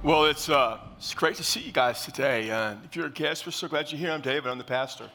Well, 0.00 0.26
it's, 0.26 0.48
uh, 0.48 0.78
it's 0.96 1.12
great 1.12 1.34
to 1.36 1.42
see 1.42 1.58
you 1.58 1.72
guys 1.72 2.04
today. 2.04 2.48
Uh, 2.52 2.76
if 2.84 2.94
you're 2.94 3.06
a 3.06 3.10
guest, 3.10 3.44
we're 3.44 3.50
so 3.50 3.66
glad 3.66 3.90
you're 3.90 3.98
here. 3.98 4.12
I'm 4.12 4.20
David, 4.20 4.46
I'm 4.46 4.56
the 4.56 4.62
pastor. 4.62 5.10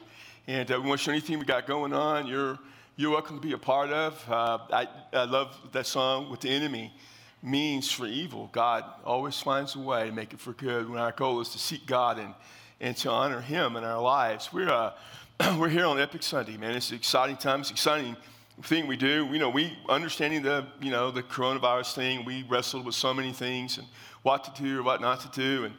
And 0.45 0.69
uh, 0.69 0.77
we 0.81 0.89
want 0.89 0.99
to 0.99 1.05
show 1.05 1.11
anything 1.11 1.39
we 1.39 1.45
got 1.45 1.65
going 1.65 1.93
on, 1.93 2.27
you're, 2.27 2.59
you're 2.97 3.11
welcome 3.11 3.37
to 3.37 3.41
be 3.41 3.53
a 3.53 3.57
part 3.57 3.91
of. 3.91 4.21
Uh, 4.29 4.57
I, 4.73 4.87
I 5.13 5.23
love 5.23 5.57
that 5.71 5.87
song, 5.87 6.29
What 6.29 6.41
the 6.41 6.49
Enemy 6.49 6.93
Means 7.41 7.89
for 7.89 8.07
Evil. 8.07 8.49
God 8.51 8.83
always 9.05 9.39
finds 9.39 9.73
a 9.75 9.79
way 9.79 10.07
to 10.07 10.11
make 10.11 10.33
it 10.33 10.41
for 10.41 10.51
good 10.51 10.89
when 10.89 10.99
our 10.99 11.13
goal 11.13 11.39
is 11.39 11.47
to 11.49 11.59
seek 11.59 11.85
God 11.85 12.19
and, 12.19 12.33
and 12.81 12.97
to 12.97 13.09
honor 13.09 13.39
Him 13.39 13.77
in 13.77 13.85
our 13.85 14.01
lives. 14.01 14.51
We're, 14.51 14.69
uh, 14.69 14.91
we're 15.57 15.69
here 15.69 15.85
on 15.85 15.97
Epic 15.97 16.23
Sunday, 16.23 16.57
man. 16.57 16.75
It's 16.75 16.89
an 16.89 16.97
exciting 16.97 17.37
time, 17.37 17.61
it's 17.61 17.69
an 17.69 17.75
exciting 17.75 18.17
thing 18.63 18.87
we 18.87 18.97
do. 18.97 19.29
You 19.31 19.39
know, 19.39 19.49
we 19.49 19.77
understanding 19.87 20.41
the, 20.41 20.67
you 20.81 20.91
know, 20.91 21.09
the 21.09 21.23
coronavirus 21.23 21.95
thing, 21.95 22.25
we 22.25 22.43
wrestled 22.43 22.85
with 22.85 22.95
so 22.95 23.13
many 23.13 23.31
things. 23.31 23.77
and 23.77 23.87
what 24.23 24.43
to 24.45 24.63
do 24.63 24.79
or 24.79 24.83
what 24.83 25.01
not 25.01 25.19
to 25.21 25.29
do, 25.39 25.65
and 25.65 25.75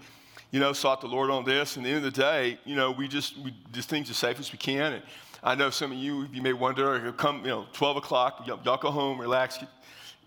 you 0.51 0.61
know, 0.61 0.73
sought 0.73 1.01
the 1.01 1.09
Lord 1.09 1.31
on 1.31 1.45
this. 1.45 1.77
And 1.77 1.85
at 1.85 1.89
the 1.89 1.97
end 1.97 2.07
of 2.07 2.15
the 2.15 2.21
day, 2.21 2.59
you 2.65 2.77
know, 2.77 2.93
we 2.93 3.09
just 3.09 3.37
we 3.39 3.53
just 3.73 3.89
things 3.89 4.09
as 4.09 4.17
safe 4.17 4.39
as 4.39 4.53
we 4.53 4.59
can. 4.59 4.93
And 4.93 5.03
I 5.43 5.57
know 5.57 5.69
some 5.71 5.91
of 5.91 5.99
you, 5.99 6.29
you 6.33 6.41
may 6.41 6.53
wonder, 6.53 7.13
come, 7.13 7.41
you 7.41 7.49
know, 7.49 7.67
12 7.73 7.97
o'clock, 7.97 8.47
y'all, 8.47 8.77
go 8.79 8.91
home, 8.91 9.21
relax, 9.21 9.59
get, 9.59 9.69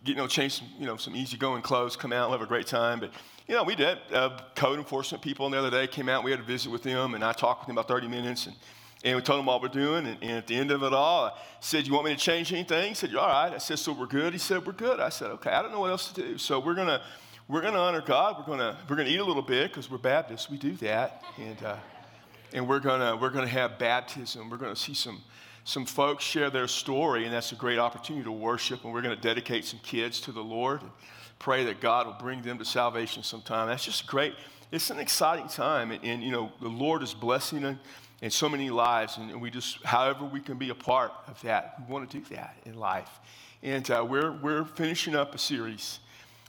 get, 0.04 0.12
you 0.12 0.16
know, 0.18 0.28
change 0.28 0.60
some, 0.60 0.68
you 0.78 0.86
know, 0.86 0.98
some 0.98 1.16
easygoing 1.16 1.62
clothes, 1.62 1.96
come 1.96 2.12
out, 2.12 2.30
have 2.32 2.42
a 2.42 2.46
great 2.46 2.68
time. 2.68 3.00
But 3.00 3.12
you 3.48 3.56
know, 3.56 3.64
we 3.64 3.76
did. 3.76 3.98
Uh, 4.12 4.38
code 4.56 4.78
enforcement 4.78 5.24
people 5.24 5.50
the 5.50 5.58
other 5.58 5.72
day 5.72 5.88
came 5.88 6.10
out. 6.10 6.24
We 6.26 6.32
had 6.32 6.42
a 6.42 6.44
visit 6.44 6.70
with 6.70 6.84
them, 6.84 7.16
and 7.16 7.24
I 7.24 7.32
talked 7.32 7.62
with 7.62 7.68
them 7.68 7.78
about 7.78 7.88
30 7.88 8.10
minutes, 8.10 8.48
and, 8.48 8.56
and 9.06 9.16
we 9.16 9.22
told 9.22 9.40
them 9.40 9.46
what 9.46 9.62
we're 9.62 9.70
doing. 9.70 10.06
And, 10.06 10.18
and, 10.22 10.32
at 10.32 10.48
the 10.48 10.56
end 10.56 10.72
of 10.72 10.84
it 10.84 10.94
all, 10.94 11.28
I 11.28 11.32
said, 11.62 11.88
"You 11.88 11.94
want 11.94 12.06
me 12.06 12.14
to 12.14 12.20
change 12.20 12.52
anything?" 12.52 12.90
He 12.90 12.94
said, 12.96 13.12
"You're 13.12 13.22
all 13.22 13.30
right." 13.30 13.54
I 13.54 13.60
said, 13.60 13.80
"So 13.80 13.94
we're 13.94 14.08
good." 14.08 14.34
He 14.34 14.40
said, 14.40 14.66
"We're 14.66 14.74
good." 14.74 15.00
I 15.00 15.08
said, 15.08 15.32
"Okay." 15.32 15.52
I 15.52 15.62
don't 15.62 15.72
know 15.72 15.80
what 15.80 15.92
else 15.92 16.12
to 16.12 16.22
do, 16.22 16.38
so 16.38 16.60
we're 16.60 16.76
gonna 16.76 17.02
we're 17.50 17.62
going 17.62 17.74
to 17.74 17.80
honor 17.80 18.02
God. 18.02 18.36
We're 18.38 18.46
going 18.46 18.60
to 18.60 18.78
we're 18.90 18.96
going 18.98 19.08
to 19.08 19.14
eat 19.14 19.20
a 19.20 19.24
little 19.24 19.42
bit 19.42 19.70
because 19.70 19.90
we're 19.90 19.98
Baptists. 19.98 20.50
We 20.50 20.58
do 20.58 20.74
that, 20.78 21.24
and 21.38 21.64
uh, 21.64 21.78
and 22.54 22.68
we're 22.68 22.80
to 23.00 23.18
we're 23.20 23.30
to 23.46 23.52
have 23.52 23.80
baptism. 23.80 24.50
We're 24.50 24.58
to 24.76 24.82
see 24.82 24.94
some 24.94 25.22
some 25.64 25.86
folks 25.86 26.24
share 26.24 26.50
their 26.50 26.68
story, 26.68 27.24
and 27.24 27.34
that's 27.34 27.54
a 27.54 27.56
great 27.56 27.80
opportunity 27.80 28.26
to 28.26 28.32
worship. 28.32 28.84
And 28.84 28.94
we're 28.94 29.02
to 29.16 29.22
dedicate 29.22 29.64
some 29.66 29.80
kids 29.80 30.20
to 30.22 30.32
the 30.34 30.44
Lord 30.44 30.82
and 30.82 30.92
pray 31.40 31.64
that 31.66 31.80
God 31.80 32.06
will 32.08 32.18
bring 32.20 32.42
them 32.42 32.58
to 32.58 32.66
salvation 32.66 33.24
sometime. 33.24 33.68
That's 33.68 33.86
just 33.86 34.08
great. 34.08 34.34
It's 34.72 34.90
an 34.90 35.00
exciting 35.00 35.48
time, 35.48 35.92
and, 35.92 36.04
and 36.04 36.22
you 36.22 36.32
know 36.32 36.52
the 36.62 36.68
Lord 36.68 37.02
is 37.02 37.14
blessing 37.14 37.64
in, 37.64 37.80
in 38.22 38.30
so 38.30 38.50
many 38.50 38.70
lives, 38.70 39.16
and 39.16 39.40
we 39.40 39.52
just 39.52 39.82
however 39.86 40.26
we 40.26 40.42
can 40.42 40.58
be 40.58 40.70
a 40.70 40.76
part 40.76 41.14
of 41.28 41.42
that. 41.44 41.76
We 41.80 41.94
want 41.94 42.10
to 42.10 42.20
do 42.20 42.36
that 42.36 42.58
in 42.66 42.74
life, 42.74 43.22
and 43.64 43.90
uh, 43.90 44.06
we're 44.06 44.34
we're 44.34 44.66
finishing 44.66 45.16
up 45.16 45.34
a 45.34 45.38
series 45.38 46.00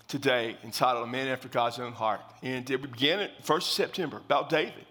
today 0.09 0.56
entitled 0.64 1.06
A 1.06 1.11
Man 1.11 1.28
After 1.28 1.48
God's 1.48 1.78
Own 1.78 1.92
Heart. 1.92 2.20
And 2.42 2.69
it 2.69 2.83
began 2.83 3.20
at 3.20 3.45
1st 3.45 3.75
September 3.75 4.17
about 4.17 4.48
David. 4.48 4.87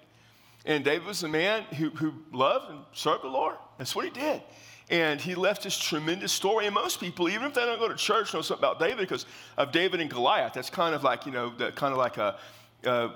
And 0.66 0.86
David 0.86 1.08
was 1.08 1.24
a 1.24 1.28
man 1.28 1.64
who, 1.76 1.90
who 1.90 2.14
loved 2.32 2.70
and 2.70 2.80
served 2.94 3.24
the 3.24 3.30
Lord. 3.30 3.56
That's 3.78 3.96
what 3.96 4.06
he 4.06 4.12
did. 4.12 4.42
And 4.90 5.20
he 5.20 5.36
left 5.36 5.64
this 5.64 5.78
tremendous 5.78 6.32
story. 6.32 6.66
And 6.66 6.74
most 6.74 7.00
people, 7.00 7.28
even 7.30 7.48
if 7.48 7.54
they 7.54 7.66
don't 7.66 7.80
go 7.80 7.90
to 7.90 7.96
church, 7.96 8.34
know 8.34 8.42
something 8.42 8.64
about 8.64 8.80
David 8.80 9.00
because 9.00 9.26
of 9.58 9.72
David 9.72 10.00
and 10.00 10.10
Goliath. 10.10 10.54
That's 10.54 10.70
kind 10.70 10.94
of 10.94 11.04
like, 11.04 11.26
you 11.26 11.32
know, 11.32 11.54
the, 11.58 11.72
kind 11.72 11.92
of 11.92 11.98
like 11.98 12.18
a, 12.18 12.38
a 12.84 13.12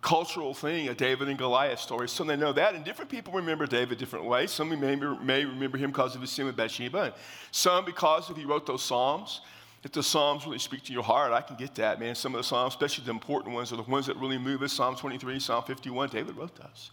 cultural 0.00 0.54
thing, 0.54 0.88
a 0.88 0.94
David 0.94 1.28
and 1.28 1.38
Goliath 1.38 1.78
story. 1.78 2.08
So 2.08 2.24
they 2.24 2.36
know 2.36 2.52
that. 2.52 2.74
And 2.74 2.84
different 2.84 3.10
people 3.10 3.32
remember 3.32 3.66
David 3.66 3.98
different 3.98 4.24
ways. 4.24 4.50
Some 4.50 4.68
may, 4.68 4.96
may 4.96 5.44
remember 5.44 5.78
him 5.78 5.90
because 5.90 6.14
of 6.14 6.20
his 6.20 6.30
sin 6.30 6.46
with 6.46 6.56
Bathsheba, 6.56 7.02
and 7.02 7.14
some 7.52 7.84
because 7.84 8.28
of 8.28 8.36
he 8.36 8.44
wrote 8.44 8.66
those 8.66 8.82
Psalms. 8.82 9.40
If 9.84 9.92
the 9.92 10.02
Psalms 10.02 10.46
really 10.46 10.58
speak 10.58 10.84
to 10.84 10.92
your 10.92 11.02
heart, 11.02 11.32
I 11.32 11.40
can 11.40 11.56
get 11.56 11.74
that, 11.76 11.98
man. 11.98 12.14
Some 12.14 12.34
of 12.34 12.38
the 12.38 12.44
Psalms, 12.44 12.74
especially 12.74 13.04
the 13.04 13.10
important 13.10 13.54
ones, 13.54 13.72
are 13.72 13.76
the 13.76 13.82
ones 13.82 14.06
that 14.06 14.16
really 14.16 14.38
move 14.38 14.62
us. 14.62 14.72
Psalm 14.72 14.94
23, 14.94 15.40
Psalm 15.40 15.64
51, 15.64 16.10
David 16.10 16.36
wrote 16.36 16.54
those. 16.54 16.90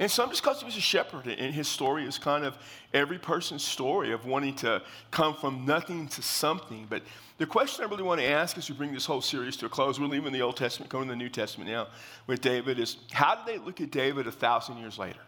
And 0.00 0.10
some 0.10 0.28
just 0.30 0.42
because 0.42 0.58
he 0.58 0.64
was 0.64 0.76
a 0.76 0.80
shepherd, 0.80 1.28
and 1.28 1.54
his 1.54 1.68
story 1.68 2.04
is 2.04 2.18
kind 2.18 2.44
of 2.44 2.58
every 2.92 3.18
person's 3.18 3.62
story 3.62 4.12
of 4.12 4.26
wanting 4.26 4.56
to 4.56 4.82
come 5.12 5.36
from 5.36 5.64
nothing 5.64 6.08
to 6.08 6.22
something. 6.22 6.86
But 6.90 7.02
the 7.38 7.46
question 7.46 7.84
I 7.84 7.88
really 7.88 8.02
want 8.02 8.20
to 8.20 8.26
ask 8.26 8.58
as 8.58 8.68
we 8.68 8.74
bring 8.74 8.92
this 8.92 9.06
whole 9.06 9.20
series 9.20 9.56
to 9.58 9.66
a 9.66 9.68
close, 9.68 10.00
we're 10.00 10.06
leaving 10.06 10.32
the 10.32 10.42
Old 10.42 10.56
Testament, 10.56 10.90
going 10.90 11.06
to 11.06 11.12
the 11.12 11.16
New 11.16 11.28
Testament 11.28 11.70
now 11.70 11.86
with 12.26 12.40
David, 12.40 12.80
is 12.80 12.96
how 13.12 13.36
did 13.36 13.46
they 13.46 13.64
look 13.64 13.80
at 13.80 13.92
David 13.92 14.26
a 14.26 14.32
thousand 14.32 14.78
years 14.78 14.98
later? 14.98 15.20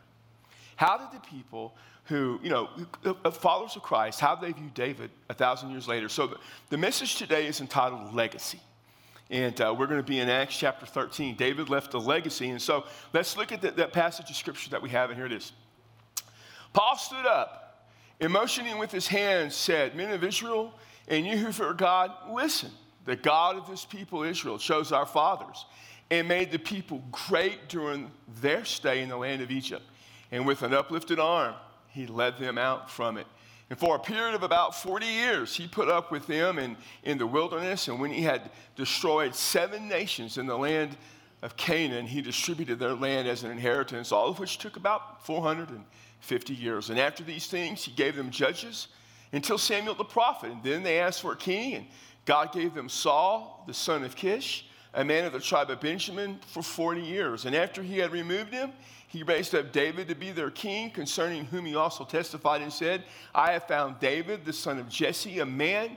How 0.74 0.98
did 0.98 1.12
the 1.12 1.24
people 1.24 1.76
who, 2.06 2.40
you 2.42 2.50
know, 2.50 2.68
followers 3.32 3.76
of 3.76 3.82
Christ, 3.82 4.20
how 4.20 4.34
they 4.34 4.52
view 4.52 4.70
David 4.74 5.10
a 5.28 5.34
thousand 5.34 5.70
years 5.70 5.88
later. 5.88 6.08
So 6.08 6.38
the, 6.70 6.78
message 6.78 7.16
today 7.16 7.46
is 7.46 7.60
entitled 7.60 8.14
Legacy. 8.14 8.60
And 9.28 9.60
uh, 9.60 9.74
we're 9.76 9.88
going 9.88 10.00
to 10.00 10.06
be 10.06 10.20
in 10.20 10.28
Acts 10.28 10.56
chapter 10.56 10.86
13. 10.86 11.34
David 11.34 11.68
left 11.68 11.94
a 11.94 11.98
legacy. 11.98 12.50
And 12.50 12.62
so 12.62 12.84
let's 13.12 13.36
look 13.36 13.50
at 13.50 13.60
the, 13.60 13.72
that 13.72 13.92
passage 13.92 14.30
of 14.30 14.36
scripture 14.36 14.70
that 14.70 14.80
we 14.80 14.88
have, 14.90 15.10
and 15.10 15.18
here 15.18 15.26
it 15.26 15.32
is. 15.32 15.52
Paul 16.72 16.96
stood 16.96 17.26
up 17.26 17.88
and 18.20 18.32
motioning 18.32 18.78
with 18.78 18.92
his 18.92 19.08
hands 19.08 19.54
said, 19.54 19.96
Men 19.96 20.12
of 20.12 20.22
Israel, 20.22 20.72
and 21.08 21.26
you 21.26 21.36
who 21.36 21.52
fear 21.52 21.72
God, 21.72 22.12
listen. 22.30 22.70
The 23.04 23.16
God 23.16 23.56
of 23.56 23.68
this 23.68 23.84
people, 23.84 24.22
Israel, 24.22 24.58
chose 24.58 24.90
our 24.90 25.06
fathers 25.06 25.64
and 26.10 26.28
made 26.28 26.50
the 26.50 26.58
people 26.58 27.02
great 27.10 27.68
during 27.68 28.10
their 28.40 28.64
stay 28.64 29.02
in 29.02 29.08
the 29.08 29.16
land 29.16 29.42
of 29.42 29.50
Egypt. 29.50 29.82
And 30.30 30.46
with 30.46 30.62
an 30.62 30.74
uplifted 30.74 31.18
arm, 31.18 31.54
he 31.96 32.06
led 32.06 32.36
them 32.36 32.58
out 32.58 32.90
from 32.90 33.16
it. 33.16 33.26
And 33.70 33.78
for 33.78 33.96
a 33.96 33.98
period 33.98 34.34
of 34.34 34.42
about 34.42 34.74
40 34.76 35.06
years, 35.06 35.56
he 35.56 35.66
put 35.66 35.88
up 35.88 36.12
with 36.12 36.26
them 36.26 36.58
in, 36.58 36.76
in 37.02 37.16
the 37.16 37.26
wilderness. 37.26 37.88
And 37.88 37.98
when 37.98 38.10
he 38.10 38.20
had 38.20 38.50
destroyed 38.76 39.34
seven 39.34 39.88
nations 39.88 40.36
in 40.36 40.46
the 40.46 40.56
land 40.56 40.96
of 41.42 41.56
Canaan, 41.56 42.06
he 42.06 42.20
distributed 42.20 42.78
their 42.78 42.94
land 42.94 43.26
as 43.26 43.44
an 43.44 43.50
inheritance, 43.50 44.12
all 44.12 44.28
of 44.28 44.38
which 44.38 44.58
took 44.58 44.76
about 44.76 45.24
450 45.24 46.54
years. 46.54 46.90
And 46.90 46.98
after 46.98 47.24
these 47.24 47.46
things, 47.46 47.82
he 47.82 47.92
gave 47.92 48.14
them 48.14 48.30
judges 48.30 48.88
until 49.32 49.56
Samuel 49.56 49.94
the 49.94 50.04
prophet. 50.04 50.52
And 50.52 50.62
then 50.62 50.82
they 50.82 51.00
asked 51.00 51.22
for 51.22 51.32
a 51.32 51.36
king, 51.36 51.74
and 51.76 51.86
God 52.26 52.52
gave 52.52 52.74
them 52.74 52.90
Saul, 52.90 53.64
the 53.66 53.74
son 53.74 54.04
of 54.04 54.14
Kish, 54.14 54.66
a 54.92 55.02
man 55.02 55.24
of 55.24 55.32
the 55.32 55.40
tribe 55.40 55.70
of 55.70 55.80
Benjamin, 55.80 56.40
for 56.46 56.62
40 56.62 57.00
years. 57.00 57.46
And 57.46 57.56
after 57.56 57.82
he 57.82 57.98
had 57.98 58.12
removed 58.12 58.52
him, 58.52 58.72
he 59.08 59.22
raised 59.22 59.54
up 59.54 59.72
David 59.72 60.08
to 60.08 60.14
be 60.14 60.32
their 60.32 60.50
king, 60.50 60.90
concerning 60.90 61.44
whom 61.44 61.64
he 61.64 61.74
also 61.74 62.04
testified 62.04 62.62
and 62.62 62.72
said, 62.72 63.04
I 63.34 63.52
have 63.52 63.68
found 63.68 64.00
David, 64.00 64.44
the 64.44 64.52
son 64.52 64.78
of 64.78 64.88
Jesse, 64.88 65.38
a 65.38 65.46
man 65.46 65.96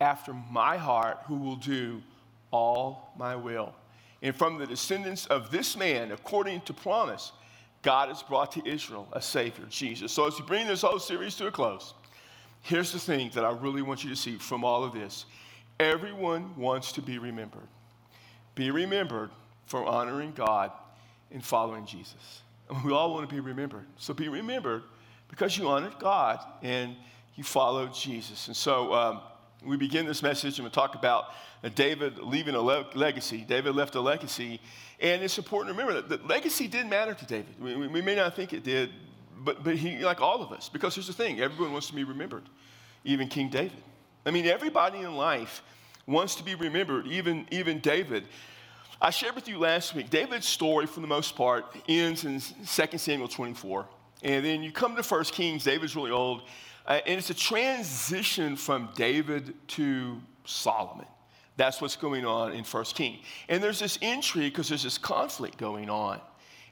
after 0.00 0.32
my 0.32 0.76
heart 0.76 1.18
who 1.26 1.36
will 1.36 1.56
do 1.56 2.02
all 2.50 3.12
my 3.18 3.34
will. 3.34 3.74
And 4.22 4.34
from 4.34 4.58
the 4.58 4.66
descendants 4.66 5.26
of 5.26 5.50
this 5.50 5.76
man, 5.76 6.12
according 6.12 6.62
to 6.62 6.72
promise, 6.72 7.32
God 7.82 8.08
has 8.08 8.22
brought 8.22 8.52
to 8.52 8.66
Israel 8.66 9.08
a 9.12 9.20
Savior, 9.20 9.66
Jesus. 9.68 10.12
So 10.12 10.26
as 10.26 10.38
we 10.38 10.46
bring 10.46 10.66
this 10.66 10.82
whole 10.82 10.98
series 10.98 11.34
to 11.36 11.48
a 11.48 11.50
close, 11.50 11.92
here's 12.62 12.92
the 12.92 12.98
thing 12.98 13.30
that 13.34 13.44
I 13.44 13.50
really 13.50 13.82
want 13.82 14.02
you 14.04 14.10
to 14.10 14.16
see 14.16 14.36
from 14.36 14.64
all 14.64 14.84
of 14.84 14.94
this 14.94 15.26
everyone 15.80 16.56
wants 16.56 16.92
to 16.92 17.02
be 17.02 17.18
remembered. 17.18 17.66
Be 18.54 18.70
remembered 18.70 19.30
for 19.66 19.84
honoring 19.84 20.32
God 20.32 20.70
and 21.32 21.44
following 21.44 21.84
Jesus. 21.84 22.43
We 22.84 22.92
all 22.92 23.12
want 23.12 23.28
to 23.28 23.34
be 23.34 23.40
remembered. 23.40 23.86
So 23.96 24.14
be 24.14 24.28
remembered 24.28 24.82
because 25.28 25.58
you 25.58 25.68
honored 25.68 25.98
God 25.98 26.40
and 26.62 26.96
you 27.34 27.44
followed 27.44 27.92
Jesus. 27.92 28.46
And 28.46 28.56
so 28.56 28.94
um, 28.94 29.20
we 29.64 29.76
begin 29.76 30.06
this 30.06 30.22
message 30.22 30.58
and 30.58 30.64
we 30.64 30.70
talk 30.70 30.94
about 30.94 31.26
uh, 31.62 31.68
David 31.74 32.18
leaving 32.18 32.54
a 32.54 32.60
le- 32.60 32.86
legacy. 32.94 33.44
David 33.46 33.74
left 33.74 33.94
a 33.94 34.00
legacy. 34.00 34.60
And 35.00 35.22
it's 35.22 35.36
important 35.38 35.74
to 35.74 35.80
remember 35.80 36.00
that 36.00 36.22
the 36.22 36.26
legacy 36.26 36.68
did 36.68 36.86
matter 36.86 37.14
to 37.14 37.26
David. 37.26 37.60
We, 37.60 37.76
we, 37.76 37.88
we 37.88 38.02
may 38.02 38.14
not 38.14 38.36
think 38.36 38.52
it 38.52 38.62
did, 38.62 38.90
but, 39.38 39.64
but 39.64 39.76
he, 39.76 39.98
like 39.98 40.20
all 40.20 40.42
of 40.42 40.52
us, 40.52 40.68
because 40.68 40.94
here's 40.94 41.06
the 41.06 41.12
thing 41.12 41.40
everyone 41.40 41.72
wants 41.72 41.88
to 41.88 41.94
be 41.94 42.04
remembered, 42.04 42.44
even 43.04 43.28
King 43.28 43.50
David. 43.50 43.82
I 44.24 44.30
mean, 44.30 44.46
everybody 44.46 45.00
in 45.00 45.16
life 45.16 45.62
wants 46.06 46.34
to 46.36 46.44
be 46.44 46.54
remembered, 46.54 47.06
even, 47.06 47.46
even 47.50 47.80
David. 47.80 48.24
I 49.00 49.10
shared 49.10 49.34
with 49.34 49.48
you 49.48 49.58
last 49.58 49.94
week, 49.94 50.10
David's 50.10 50.46
story, 50.46 50.86
for 50.86 51.00
the 51.00 51.06
most 51.06 51.36
part, 51.36 51.64
ends 51.88 52.24
in 52.24 52.40
2 52.40 52.98
Samuel 52.98 53.28
24. 53.28 53.86
And 54.22 54.44
then 54.44 54.62
you 54.62 54.72
come 54.72 54.96
to 54.96 55.02
1 55.02 55.24
Kings, 55.24 55.64
David's 55.64 55.96
really 55.96 56.10
old, 56.10 56.42
uh, 56.86 57.00
and 57.06 57.18
it's 57.18 57.30
a 57.30 57.34
transition 57.34 58.56
from 58.56 58.88
David 58.94 59.54
to 59.68 60.20
Solomon. 60.44 61.06
That's 61.56 61.80
what's 61.80 61.96
going 61.96 62.24
on 62.24 62.52
in 62.52 62.64
1 62.64 62.84
King. 62.94 63.18
And 63.48 63.62
there's 63.62 63.80
this 63.80 63.96
intrigue 63.98 64.52
because 64.52 64.68
there's 64.68 64.82
this 64.82 64.98
conflict 64.98 65.58
going 65.58 65.90
on. 65.90 66.20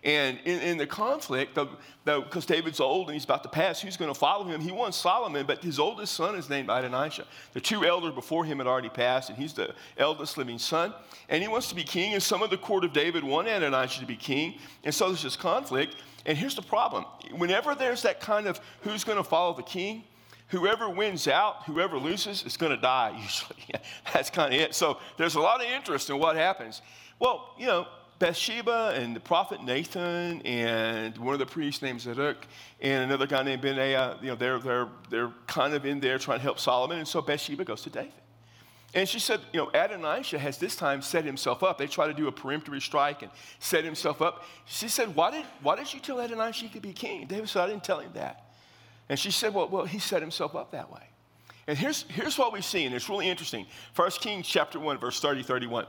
And 0.05 0.41
in, 0.45 0.59
in 0.61 0.79
the 0.79 0.87
conflict, 0.87 1.57
because 2.05 2.45
David's 2.45 2.81
old 2.81 3.07
and 3.07 3.15
he's 3.15 3.25
about 3.25 3.45
to 3.45 3.49
pass, 3.49 3.81
who's 3.81 3.97
going 3.97 4.13
to 4.13 4.19
follow 4.19 4.45
him? 4.45 4.61
He 4.61 4.73
wants 4.73 4.97
Solomon, 4.97 5.47
but 5.47 5.63
his 5.63 5.79
oldest 5.79 6.15
son 6.15 6.35
is 6.35 6.51
named 6.51 6.71
Adonijah. 6.71 7.25
The 7.53 7.61
two 7.61 7.85
elders 7.85 8.13
before 8.13 8.45
him 8.45 8.59
had 8.59 8.67
already 8.67 8.89
passed, 8.89 9.29
and 9.31 9.39
he's 9.39 9.53
the 9.53 9.75
eldest 9.97 10.37
living 10.37 10.59
son. 10.59 10.93
And 11.29 11.41
he 11.41 11.49
wants 11.49 11.69
to 11.69 11.77
be 11.77 11.85
king, 11.85 12.15
and 12.15 12.23
some 12.23 12.43
of 12.43 12.51
the 12.51 12.57
court 12.57 12.85
of 12.85 12.93
David 12.93 13.23
want 13.23 13.47
Adonijah 13.47 14.01
to 14.01 14.07
be 14.07 14.17
king. 14.17 14.59
And 14.83 14.93
so 14.93 15.07
there's 15.07 15.23
this 15.23 15.37
conflict. 15.37 15.95
And 16.27 16.37
here's 16.37 16.57
the 16.57 16.63
problem 16.63 17.05
whenever 17.37 17.75
there's 17.77 18.03
that 18.03 18.21
kind 18.21 18.49
of 18.49 18.61
who's 18.81 19.05
going 19.05 19.19
to 19.19 19.25
follow 19.25 19.55
the 19.55 19.63
king, 19.63 20.03
whoever 20.49 20.91
wins 20.91 21.29
out, 21.29 21.65
whoever 21.65 21.97
loses, 21.97 22.45
is 22.45 22.57
going 22.57 22.75
to 22.75 22.81
die 22.81 23.17
usually. 23.23 23.65
That's 24.13 24.31
kind 24.31 24.53
of 24.53 24.61
it. 24.61 24.75
So 24.75 24.99
there's 25.17 25.37
a 25.37 25.41
lot 25.41 25.61
of 25.61 25.71
interest 25.71 26.11
in 26.11 26.19
what 26.19 26.35
happens. 26.35 26.83
Well, 27.21 27.55
you 27.57 27.67
know, 27.67 27.87
Bathsheba 28.19 28.95
and 28.97 29.17
the 29.17 29.21
prophet 29.21 29.65
Nathan 29.65 30.43
and 30.43 31.17
one 31.19 31.33
of 31.33 31.41
the 31.41 31.47
priests 31.47 31.83
named 31.83 32.01
Zadok 32.01 32.47
and 32.81 33.05
another 33.05 33.27
guy 33.27 33.43
named 33.43 33.63
Benaiah, 33.63 34.17
you 34.23 34.29
know, 34.29 34.37
they're, 34.37 34.59
they're, 34.59 34.89
they're 35.11 35.33
kind 35.47 35.75
of 35.75 35.85
in 35.85 35.99
there 35.99 36.19
trying 36.19 36.39
to 36.39 36.43
help 36.43 36.61
Solomon. 36.61 36.99
And 36.99 37.09
so 37.09 37.21
Bathsheba 37.21 37.65
goes 37.65 37.83
to 37.83 37.91
David. 37.91 38.13
And 38.95 39.09
she 39.09 39.19
said, 39.19 39.41
you 39.53 39.61
know, 39.61 39.71
Adonijah 39.73 40.39
has 40.39 40.59
this 40.59 40.77
time 40.77 41.01
set 41.01 41.25
himself 41.25 41.63
up. 41.63 41.79
They 41.79 41.87
try 41.87 42.07
to 42.07 42.15
do 42.15 42.29
a 42.29 42.33
peremptory 42.33 42.81
strike 42.81 43.23
and 43.23 43.31
set 43.59 43.85
himself 43.85 44.21
up. 44.21 44.45
She 44.67 44.89
said, 44.89 45.17
why 45.17 45.31
did, 45.31 45.47
why 45.63 45.77
did 45.77 45.93
you 45.93 45.99
tell 45.99 46.21
Adonijah 46.21 46.65
he 46.65 46.69
could 46.69 46.83
be 46.83 46.93
king? 46.93 47.27
David 47.27 47.49
said, 47.49 47.63
I 47.63 47.67
didn't 47.69 47.85
tell 47.85 48.01
him 48.01 48.11
that. 48.15 48.53
And 49.09 49.19
she 49.19 49.31
said, 49.31 49.55
well, 49.55 49.69
well 49.69 49.87
he 49.87 49.99
set 49.99 50.21
himself 50.21 50.55
up 50.55 50.73
that 50.73 50.93
way. 50.93 51.03
And 51.67 51.79
here's, 51.79 52.03
here's 52.03 52.37
what 52.37 52.53
we 52.53 52.61
see, 52.61 52.85
and 52.87 52.95
it's 52.95 53.09
really 53.09 53.29
interesting. 53.29 53.67
First 53.95 54.21
Kings 54.21 54.49
chapter 54.49 54.81
1, 54.81 54.99
verse 54.99 55.21
30, 55.21 55.45
31. 55.45 55.87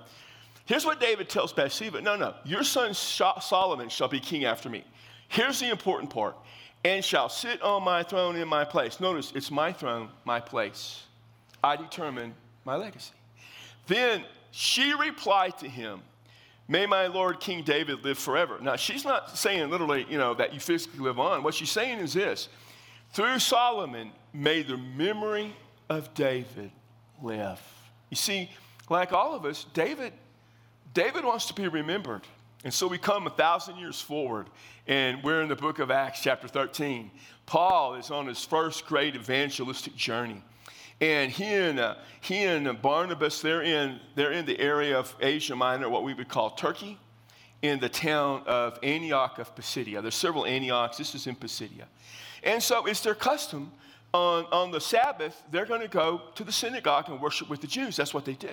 Here's 0.66 0.86
what 0.86 1.00
David 1.00 1.30
tells 1.30 1.52
Bathsheba. 1.52 2.02
No, 2.02 2.16
no, 2.16 2.34
your 2.46 2.64
son 2.64 2.94
Solomon 2.94 3.90
shall 3.90 4.08
be 4.08 4.20
king 4.20 4.46
after 4.46 4.70
me. 4.70 4.84
Here's 5.28 5.60
the 5.60 5.70
important 5.70 6.10
part. 6.10 6.38
And 6.86 7.04
shall 7.04 7.30
sit 7.30 7.62
on 7.62 7.84
my 7.84 8.04
throne 8.04 8.36
in 8.36 8.48
my 8.48 8.66
place. 8.66 9.00
Notice, 9.00 9.32
it's 9.36 9.50
my 9.50 9.72
throne, 9.72 10.10
my 10.26 10.40
place. 10.40 11.04
I 11.64 11.78
determine 11.78 12.34
my 12.66 12.76
legacy. 12.76 13.14
Then 13.88 14.24
she 14.52 14.94
replied 14.94 15.58
to 15.60 15.70
him, 15.70 16.02
May 16.68 16.86
my 16.86 17.08
Lord 17.08 17.40
King 17.40 17.64
David 17.64 18.04
live 18.04 18.18
forever. 18.18 18.58
Now, 18.62 18.76
she's 18.76 19.04
not 19.04 19.38
saying 19.38 19.70
literally, 19.70 20.06
you 20.10 20.18
know, 20.18 20.34
that 20.36 20.54
you 20.54 20.60
physically 20.60 21.00
live 21.00 21.20
on. 21.20 21.44
What 21.44 21.54
she's 21.54 21.72
saying 21.72 22.00
is 22.00 22.14
this 22.14 22.50
through 23.12 23.40
Solomon, 23.40 24.12
may 24.34 24.64
the 24.64 24.78
memory 24.78 25.54
of 25.90 26.14
David 26.14 26.72
live. 27.22 27.62
You 28.10 28.16
see, 28.16 28.50
like 28.90 29.14
all 29.14 29.36
of 29.36 29.46
us, 29.46 29.66
David, 29.74 30.14
David 30.94 31.26
wants 31.26 31.46
to 31.48 31.54
be 31.54 31.68
remembered. 31.68 32.22
And 32.64 32.74
so 32.74 32.88
we 32.88 32.98
come 32.98 33.28
a 33.28 33.32
thousand 33.32 33.78
years 33.78 34.00
forward, 34.00 34.48
and 34.88 35.22
we're 35.24 35.42
in 35.42 35.50
the 35.50 35.56
book 35.56 35.80
of 35.80 35.92
Acts, 35.92 36.22
chapter 36.22 36.48
13. 36.48 37.12
Paul 37.46 37.96
is 37.96 38.10
on 38.10 38.28
his 38.28 38.44
first 38.46 38.86
great 38.86 39.16
evangelistic 39.16 39.96
journey. 39.96 40.42
And 41.02 41.30
he 41.30 41.46
and, 41.46 41.80
uh, 41.80 41.96
he 42.22 42.44
and 42.44 42.82
Barnabas, 42.82 43.42
they're 43.42 43.64
in, 43.64 44.00
they're 44.16 44.32
in 44.32 44.46
the 44.46 44.58
area 44.60 44.98
of 44.98 45.14
Asia 45.20 45.56
Minor, 45.56 45.90
what 45.90 46.04
we 46.04 46.14
would 46.14 46.30
call 46.30 46.52
Turkey, 46.52 46.98
in 47.62 47.80
the 47.80 47.90
town 47.90 48.44
of 48.46 48.80
Antioch 48.84 49.40
of 49.40 49.54
Pisidia. 49.56 50.02
There's 50.02 50.16
several 50.16 50.46
Antiochs. 50.46 50.98
This 50.98 51.16
is 51.16 51.28
in 51.28 51.36
Pisidia. 51.36 51.88
And 52.44 52.62
so 52.62 52.86
it's 52.86 53.02
their 53.02 53.16
custom 53.16 53.72
on, 54.14 54.46
on 54.52 54.70
the 54.70 54.80
Sabbath, 54.80 55.42
they're 55.50 55.66
going 55.66 55.82
to 55.82 55.88
go 55.88 56.22
to 56.36 56.44
the 56.44 56.52
synagogue 56.52 57.10
and 57.10 57.20
worship 57.20 57.50
with 57.50 57.62
the 57.62 57.68
Jews. 57.68 57.96
That's 57.96 58.14
what 58.14 58.26
they 58.26 58.34
do. 58.34 58.50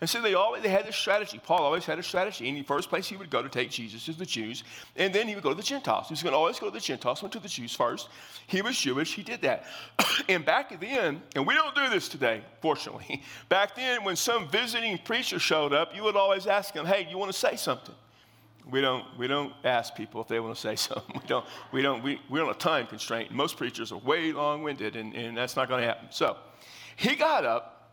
And 0.00 0.08
so 0.08 0.22
they 0.22 0.32
always 0.32 0.62
they 0.62 0.70
had 0.70 0.86
this 0.86 0.96
strategy. 0.96 1.38
Paul 1.38 1.58
always 1.58 1.84
had 1.84 1.98
a 1.98 2.02
strategy. 2.02 2.48
In 2.48 2.54
the 2.54 2.62
first 2.62 2.88
place, 2.88 3.08
he 3.08 3.16
would 3.16 3.28
go 3.28 3.42
to 3.42 3.50
take 3.50 3.70
Jesus 3.70 4.06
to 4.06 4.12
the 4.14 4.24
Jews, 4.24 4.64
and 4.96 5.14
then 5.14 5.28
he 5.28 5.34
would 5.34 5.44
go 5.44 5.50
to 5.50 5.54
the 5.54 5.62
Gentiles. 5.62 6.08
He 6.08 6.14
was 6.14 6.22
going 6.22 6.32
to 6.32 6.38
always 6.38 6.58
go 6.58 6.66
to 6.66 6.72
the 6.72 6.80
Gentiles, 6.80 7.22
went 7.22 7.32
to 7.34 7.40
the 7.40 7.48
Jews 7.48 7.74
first. 7.74 8.08
He 8.46 8.62
was 8.62 8.78
Jewish, 8.78 9.14
he 9.14 9.22
did 9.22 9.42
that. 9.42 9.66
and 10.30 10.46
back 10.46 10.80
then, 10.80 11.22
and 11.36 11.46
we 11.46 11.54
don't 11.54 11.74
do 11.74 11.90
this 11.90 12.08
today, 12.08 12.42
fortunately, 12.62 13.22
back 13.50 13.76
then 13.76 14.04
when 14.04 14.16
some 14.16 14.48
visiting 14.48 14.96
preacher 14.96 15.38
showed 15.38 15.74
up, 15.74 15.94
you 15.94 16.02
would 16.04 16.16
always 16.16 16.46
ask 16.46 16.72
him, 16.72 16.86
hey, 16.86 17.06
you 17.10 17.18
want 17.18 17.30
to 17.30 17.38
say 17.38 17.56
something? 17.56 17.94
We 18.70 18.80
don't, 18.80 19.04
we 19.18 19.26
don't 19.26 19.52
ask 19.64 19.94
people 19.94 20.20
if 20.20 20.28
they 20.28 20.40
want 20.40 20.54
to 20.54 20.60
say 20.60 20.76
something. 20.76 21.20
We 21.20 21.26
don't, 21.26 21.46
we 21.72 21.82
don't, 21.82 22.02
we, 22.02 22.20
we're 22.28 22.44
on 22.44 22.50
a 22.50 22.54
time 22.54 22.86
constraint. 22.86 23.30
Most 23.30 23.56
preachers 23.56 23.92
are 23.92 23.98
way 23.98 24.32
long 24.32 24.62
winded, 24.62 24.96
and, 24.96 25.14
and 25.14 25.36
that's 25.36 25.56
not 25.56 25.68
going 25.68 25.80
to 25.80 25.86
happen. 25.86 26.08
So 26.10 26.36
he 26.96 27.16
got 27.16 27.44
up 27.44 27.90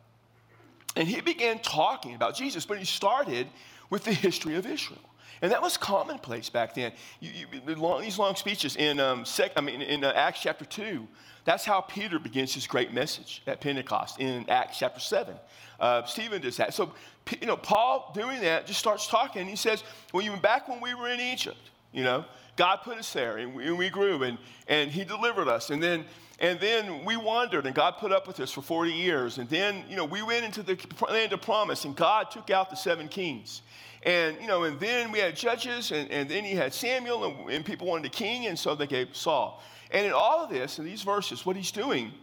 and 0.95 1.07
he 1.07 1.21
began 1.21 1.59
talking 1.59 2.15
about 2.15 2.35
Jesus, 2.35 2.65
but 2.65 2.77
he 2.77 2.85
started 2.85 3.47
with 3.89 4.03
the 4.03 4.13
history 4.13 4.55
of 4.55 4.65
Israel. 4.65 4.99
And 5.41 5.51
that 5.51 5.61
was 5.61 5.77
commonplace 5.77 6.49
back 6.49 6.73
then. 6.73 6.91
You, 7.19 7.31
you, 7.65 7.75
long, 7.75 8.01
these 8.01 8.19
long 8.19 8.35
speeches 8.35 8.75
in, 8.75 8.99
um, 8.99 9.25
sec, 9.25 9.51
I 9.55 9.61
mean, 9.61 9.81
in 9.81 10.03
uh, 10.03 10.11
Acts 10.15 10.41
chapter 10.41 10.65
2, 10.65 11.07
that's 11.45 11.65
how 11.65 11.81
Peter 11.81 12.19
begins 12.19 12.53
his 12.53 12.67
great 12.67 12.93
message 12.93 13.41
at 13.47 13.61
Pentecost 13.61 14.19
in 14.19 14.49
Acts 14.49 14.77
chapter 14.79 14.99
7. 14.99 15.35
Uh, 15.79 16.03
Stephen 16.03 16.41
does 16.41 16.57
that. 16.57 16.73
So, 16.73 16.93
you 17.39 17.47
know, 17.47 17.57
Paul 17.57 18.11
doing 18.13 18.41
that 18.41 18.67
just 18.67 18.79
starts 18.79 19.07
talking. 19.07 19.47
He 19.47 19.55
says, 19.55 19.83
well, 20.13 20.23
even 20.23 20.39
back 20.39 20.67
when 20.67 20.81
we 20.81 20.93
were 20.93 21.09
in 21.09 21.19
Egypt, 21.19 21.57
you 21.93 22.03
know, 22.03 22.25
God 22.55 22.81
put 22.83 22.97
us 22.97 23.13
there 23.13 23.37
and 23.37 23.55
we, 23.55 23.67
and 23.67 23.77
we 23.77 23.89
grew 23.89 24.23
and, 24.23 24.37
and 24.67 24.91
he 24.91 25.05
delivered 25.05 25.47
us. 25.47 25.69
And 25.69 25.81
then, 25.81 26.03
and 26.39 26.59
then 26.59 27.05
we 27.05 27.15
wandered 27.15 27.65
and 27.65 27.73
God 27.73 27.95
put 27.97 28.11
up 28.11 28.27
with 28.27 28.39
us 28.41 28.51
for 28.51 28.61
40 28.61 28.91
years. 28.91 29.37
And 29.37 29.49
then, 29.49 29.83
you 29.89 29.95
know, 29.95 30.05
we 30.05 30.21
went 30.21 30.43
into 30.43 30.61
the 30.61 30.77
land 31.09 31.31
of 31.31 31.41
promise 31.41 31.85
and 31.85 31.95
God 31.95 32.31
took 32.31 32.49
out 32.49 32.69
the 32.69 32.75
seven 32.75 33.07
kings. 33.07 33.61
And, 34.03 34.37
you 34.39 34.47
know, 34.47 34.63
and 34.63 34.79
then 34.79 35.11
we 35.11 35.19
had 35.19 35.35
judges 35.35 35.91
and, 35.91 36.09
and 36.09 36.29
then 36.29 36.43
he 36.43 36.55
had 36.55 36.73
Samuel 36.73 37.25
and, 37.25 37.49
and 37.49 37.65
people 37.65 37.87
wanted 37.87 38.05
a 38.05 38.09
king 38.09 38.47
and 38.47 38.57
so 38.57 38.75
they 38.75 38.87
gave 38.87 39.15
Saul. 39.15 39.61
And 39.91 40.05
in 40.05 40.13
all 40.13 40.43
of 40.43 40.49
this, 40.49 40.79
in 40.79 40.85
these 40.85 41.01
verses, 41.01 41.45
what 41.45 41.55
he's 41.55 41.71
doing 41.71 42.13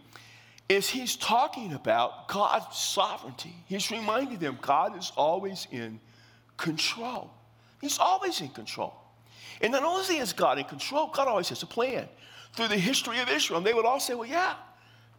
is 0.69 0.89
he's 0.89 1.15
talking 1.15 1.73
about 1.73 2.27
God's 2.27 2.77
sovereignty. 2.77 3.55
He's 3.67 3.91
reminding 3.91 4.39
them 4.39 4.57
God 4.61 4.97
is 4.97 5.11
always 5.15 5.67
in 5.71 5.99
control. 6.57 7.31
He's 7.79 7.99
always 7.99 8.41
in 8.41 8.49
control. 8.49 8.93
And 9.61 9.71
not 9.71 9.83
only 9.83 10.17
is 10.17 10.33
God 10.33 10.57
in 10.59 10.65
control, 10.65 11.07
God 11.07 11.27
always 11.27 11.49
has 11.49 11.63
a 11.63 11.67
plan. 11.67 12.07
Through 12.53 12.69
the 12.69 12.77
history 12.77 13.19
of 13.19 13.29
Israel, 13.29 13.61
they 13.61 13.73
would 13.73 13.85
all 13.85 13.99
say, 13.99 14.13
well, 14.13 14.27
yeah, 14.27 14.55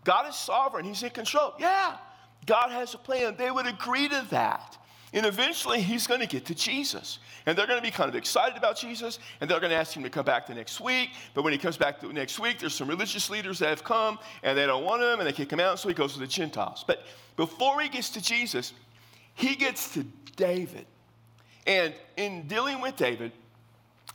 God 0.05 0.28
is 0.28 0.37
sovereign. 0.37 0.84
He's 0.84 1.02
in 1.02 1.10
control. 1.10 1.55
Yeah, 1.58 1.96
God 2.46 2.70
has 2.70 2.94
a 2.94 2.99
plan. 2.99 3.37
They 3.37 3.50
would 3.50 3.66
agree 3.66 4.08
to 4.08 4.26
that. 4.31 4.76
And 5.12 5.25
eventually, 5.25 5.81
he's 5.81 6.06
going 6.06 6.20
to 6.20 6.26
get 6.26 6.44
to 6.46 6.55
Jesus. 6.55 7.19
And 7.46 7.56
they're 7.56 7.66
going 7.66 7.78
to 7.78 7.82
be 7.82 7.90
kind 7.90 8.10
of 8.10 8.14
excited 8.14 8.58
about 8.58 8.76
Jesus, 8.76 9.19
and 9.40 9.49
they're 9.49 9.60
going 9.60 9.70
to 9.70 9.76
ask 9.76 9.96
him 9.96 10.02
to 10.02 10.10
come 10.10 10.25
back 10.25 10.46
the 10.46 10.55
next 10.55 10.81
week. 10.81 11.10
But 11.34 11.44
when 11.44 11.52
he 11.52 11.58
comes 11.58 11.78
back 11.78 12.00
the 12.00 12.12
next 12.12 12.38
week, 12.38 12.58
there's 12.58 12.75
some 12.75 12.88
religious 12.88 13.31
leaders 13.31 13.58
that 13.60 13.70
have 13.70 13.84
come, 13.84 14.19
and 14.43 14.56
they 14.58 14.66
don't 14.66 14.84
want 14.84 15.02
him, 15.02 15.20
and 15.20 15.26
they 15.26 15.32
kick 15.32 15.50
him 15.50 15.60
out, 15.60 15.78
so 15.78 15.88
he 15.88 15.94
goes 15.94 16.12
to 16.12 16.19
the 16.19 16.26
Gentiles. 16.26 16.84
But 16.87 17.05
before 17.37 17.81
he 17.81 17.88
gets 17.88 18.10
to 18.10 18.22
Jesus, 18.22 18.75
he 19.34 19.55
gets 19.55 19.94
to 19.94 20.05
David. 20.37 20.87
And 21.66 21.94
in 22.16 22.46
dealing 22.46 22.81
with 22.81 22.96
David, 22.96 23.32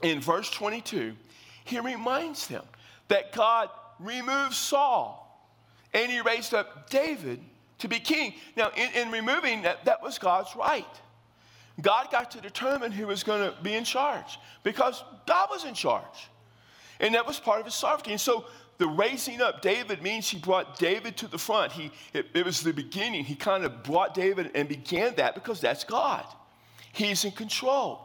in 0.02 0.22
verse 0.22 0.50
22, 0.52 1.14
he 1.66 1.80
reminds 1.80 2.48
them 2.48 2.66
that 3.08 3.32
God 3.32 3.70
removed 4.00 4.54
Saul, 4.54 5.20
and 5.94 6.12
he 6.12 6.22
raised 6.22 6.54
up 6.54 6.90
David 6.90 7.40
to 7.80 7.88
be 7.88 8.00
king. 8.00 8.34
Now, 8.56 8.72
in, 8.76 8.90
in 8.94 9.12
removing 9.12 9.64
that, 9.64 9.86
that 9.86 10.02
was 10.02 10.18
God's 10.18 10.56
right. 10.56 10.86
God 11.82 12.10
got 12.12 12.32
to 12.32 12.42
determine 12.42 12.92
who 12.92 13.08
was 13.08 13.24
going 13.24 13.52
to 13.52 13.58
be 13.62 13.74
in 13.74 13.84
charge 13.84 14.38
because 14.64 15.04
God 15.26 15.50
was 15.50 15.66
in 15.66 15.74
charge. 15.74 16.30
And 17.00 17.16
that 17.16 17.26
was 17.26 17.40
part 17.40 17.60
of 17.60 17.66
his 17.66 17.74
sovereignty. 17.74 18.12
And 18.12 18.22
so 18.22 18.46
the 18.78 18.88
raising 18.88 19.42
up 19.42 19.62
David 19.62 20.02
means 20.02 20.30
he 20.30 20.38
brought 20.38 20.78
David 20.78 21.18
to 21.18 21.28
the 21.28 21.38
front. 21.38 21.72
He, 21.72 21.92
it, 22.14 22.28
it 22.34 22.46
was 22.46 22.62
the 22.62 22.74
beginning. 22.74 23.24
He 23.24 23.36
kind 23.36 23.66
of 23.66 23.84
brought 23.84 24.14
David 24.14 24.52
and 24.54 24.70
began 24.70 25.16
that 25.16 25.36
because 25.36 25.60
that's 25.60 25.84
God. 25.84 26.26
He's 26.92 27.26
in 27.26 27.32
control, 27.32 28.02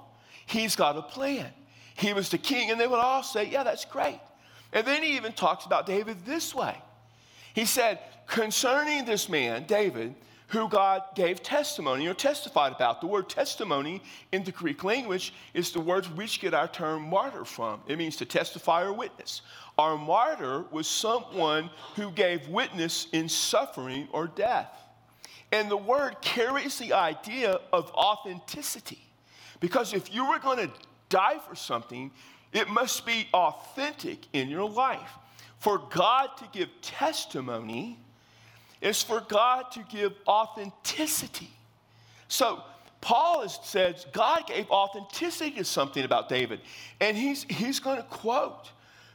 he's 0.47 0.75
got 0.75 0.97
a 0.97 1.03
plan. 1.03 1.53
He 1.95 2.13
was 2.13 2.29
the 2.29 2.39
king, 2.39 2.71
and 2.71 2.79
they 2.81 2.87
would 2.87 3.01
all 3.01 3.25
say, 3.25 3.49
Yeah, 3.49 3.65
that's 3.65 3.85
great. 3.85 4.21
And 4.73 4.87
then 4.87 5.03
he 5.03 5.17
even 5.17 5.33
talks 5.33 5.67
about 5.67 5.85
David 5.85 6.25
this 6.25 6.55
way 6.55 6.77
He 7.59 7.65
said, 7.65 7.99
concerning 8.29 9.05
this 9.05 9.29
man, 9.29 9.65
David, 9.67 10.15
who 10.47 10.69
God 10.69 11.03
gave 11.17 11.43
testimony 11.43 12.07
or 12.07 12.15
testified 12.15 12.71
about. 12.71 13.01
The 13.01 13.09
word 13.09 13.29
testimony 13.29 14.01
in 14.31 14.45
the 14.45 14.53
Greek 14.53 14.85
language 14.85 15.35
is 15.55 15.73
the 15.73 15.81
word 15.81 16.07
which 16.17 16.41
get 16.41 16.55
our 16.55 16.69
term 16.69 17.11
martyr 17.11 17.45
from. 17.45 17.81
It 17.89 17.99
means 17.99 18.15
to 18.19 18.25
testify 18.25 18.85
or 18.85 18.93
witness. 18.93 19.43
Our 19.77 19.99
martyr 19.99 20.67
was 20.71 20.87
someone 20.87 21.69
who 21.97 22.13
gave 22.13 22.47
witness 22.47 23.09
in 23.11 23.29
suffering 23.29 24.07
or 24.13 24.29
death. 24.29 24.71
And 25.51 25.69
the 25.69 25.77
word 25.77 26.21
carries 26.21 26.79
the 26.79 26.93
idea 26.93 27.59
of 27.73 27.91
authenticity. 27.91 29.03
Because 29.59 29.95
if 29.95 30.15
you 30.15 30.29
were 30.29 30.39
going 30.39 30.59
to 30.59 30.71
die 31.09 31.41
for 31.41 31.57
something, 31.57 32.13
it 32.53 32.69
must 32.69 33.05
be 33.05 33.27
authentic 33.35 34.21
in 34.33 34.49
your 34.49 34.71
life. 34.71 35.11
For 35.59 35.79
God 35.91 36.31
to 36.39 36.45
give 36.53 36.69
testimony, 36.83 37.99
is 38.81 39.03
for 39.03 39.21
God 39.29 39.71
to 39.73 39.85
give 39.91 40.13
authenticity. 40.27 41.51
So, 42.29 42.63
Paul 43.01 43.49
said 43.49 44.05
God 44.13 44.47
gave 44.47 44.69
authenticity 44.71 45.53
to 45.53 45.65
something 45.65 46.05
about 46.05 46.29
David. 46.29 46.61
And 47.01 47.17
he's, 47.17 47.45
he's 47.45 47.81
going 47.81 47.97
to 47.97 48.03
quote 48.05 48.73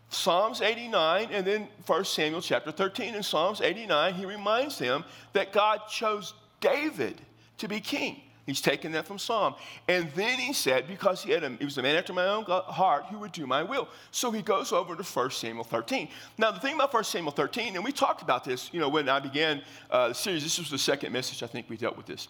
Psalms 0.09 0.61
89 0.61 1.29
and 1.31 1.45
then 1.45 1.67
1 1.85 2.05
Samuel 2.05 2.41
chapter 2.41 2.71
13. 2.71 3.15
In 3.15 3.23
Psalms 3.23 3.61
89, 3.61 4.13
he 4.13 4.25
reminds 4.25 4.77
them 4.79 5.03
that 5.33 5.51
God 5.51 5.81
chose 5.89 6.33
David 6.61 7.21
to 7.57 7.67
be 7.67 7.79
king. 7.79 8.21
He's 8.45 8.59
taken 8.59 8.91
that 8.91 9.07
from 9.07 9.19
Psalm. 9.19 9.55
And 9.87 10.11
then 10.15 10.37
he 10.37 10.51
said, 10.51 10.85
because 10.87 11.23
he, 11.23 11.31
had 11.31 11.43
a, 11.43 11.51
he 11.51 11.63
was 11.63 11.77
a 11.77 11.81
man 11.81 11.95
after 11.95 12.11
my 12.11 12.27
own 12.27 12.43
heart 12.43 13.05
who 13.05 13.19
would 13.19 13.31
do 13.31 13.47
my 13.47 13.63
will. 13.63 13.87
So 14.11 14.31
he 14.31 14.41
goes 14.41 14.73
over 14.73 14.95
to 14.95 15.03
1 15.03 15.31
Samuel 15.31 15.63
13. 15.63 16.09
Now, 16.37 16.51
the 16.51 16.59
thing 16.59 16.75
about 16.75 16.93
1 16.93 17.05
Samuel 17.05 17.31
13, 17.31 17.75
and 17.75 17.83
we 17.85 17.93
talked 17.93 18.21
about 18.21 18.43
this, 18.43 18.69
you 18.73 18.81
know, 18.81 18.89
when 18.89 19.07
I 19.07 19.19
began 19.19 19.61
uh, 19.89 20.09
the 20.09 20.13
series, 20.13 20.43
this 20.43 20.59
was 20.59 20.69
the 20.69 20.77
second 20.77 21.13
message 21.13 21.41
I 21.41 21.47
think 21.47 21.69
we 21.69 21.77
dealt 21.77 21.95
with 21.95 22.05
this, 22.05 22.27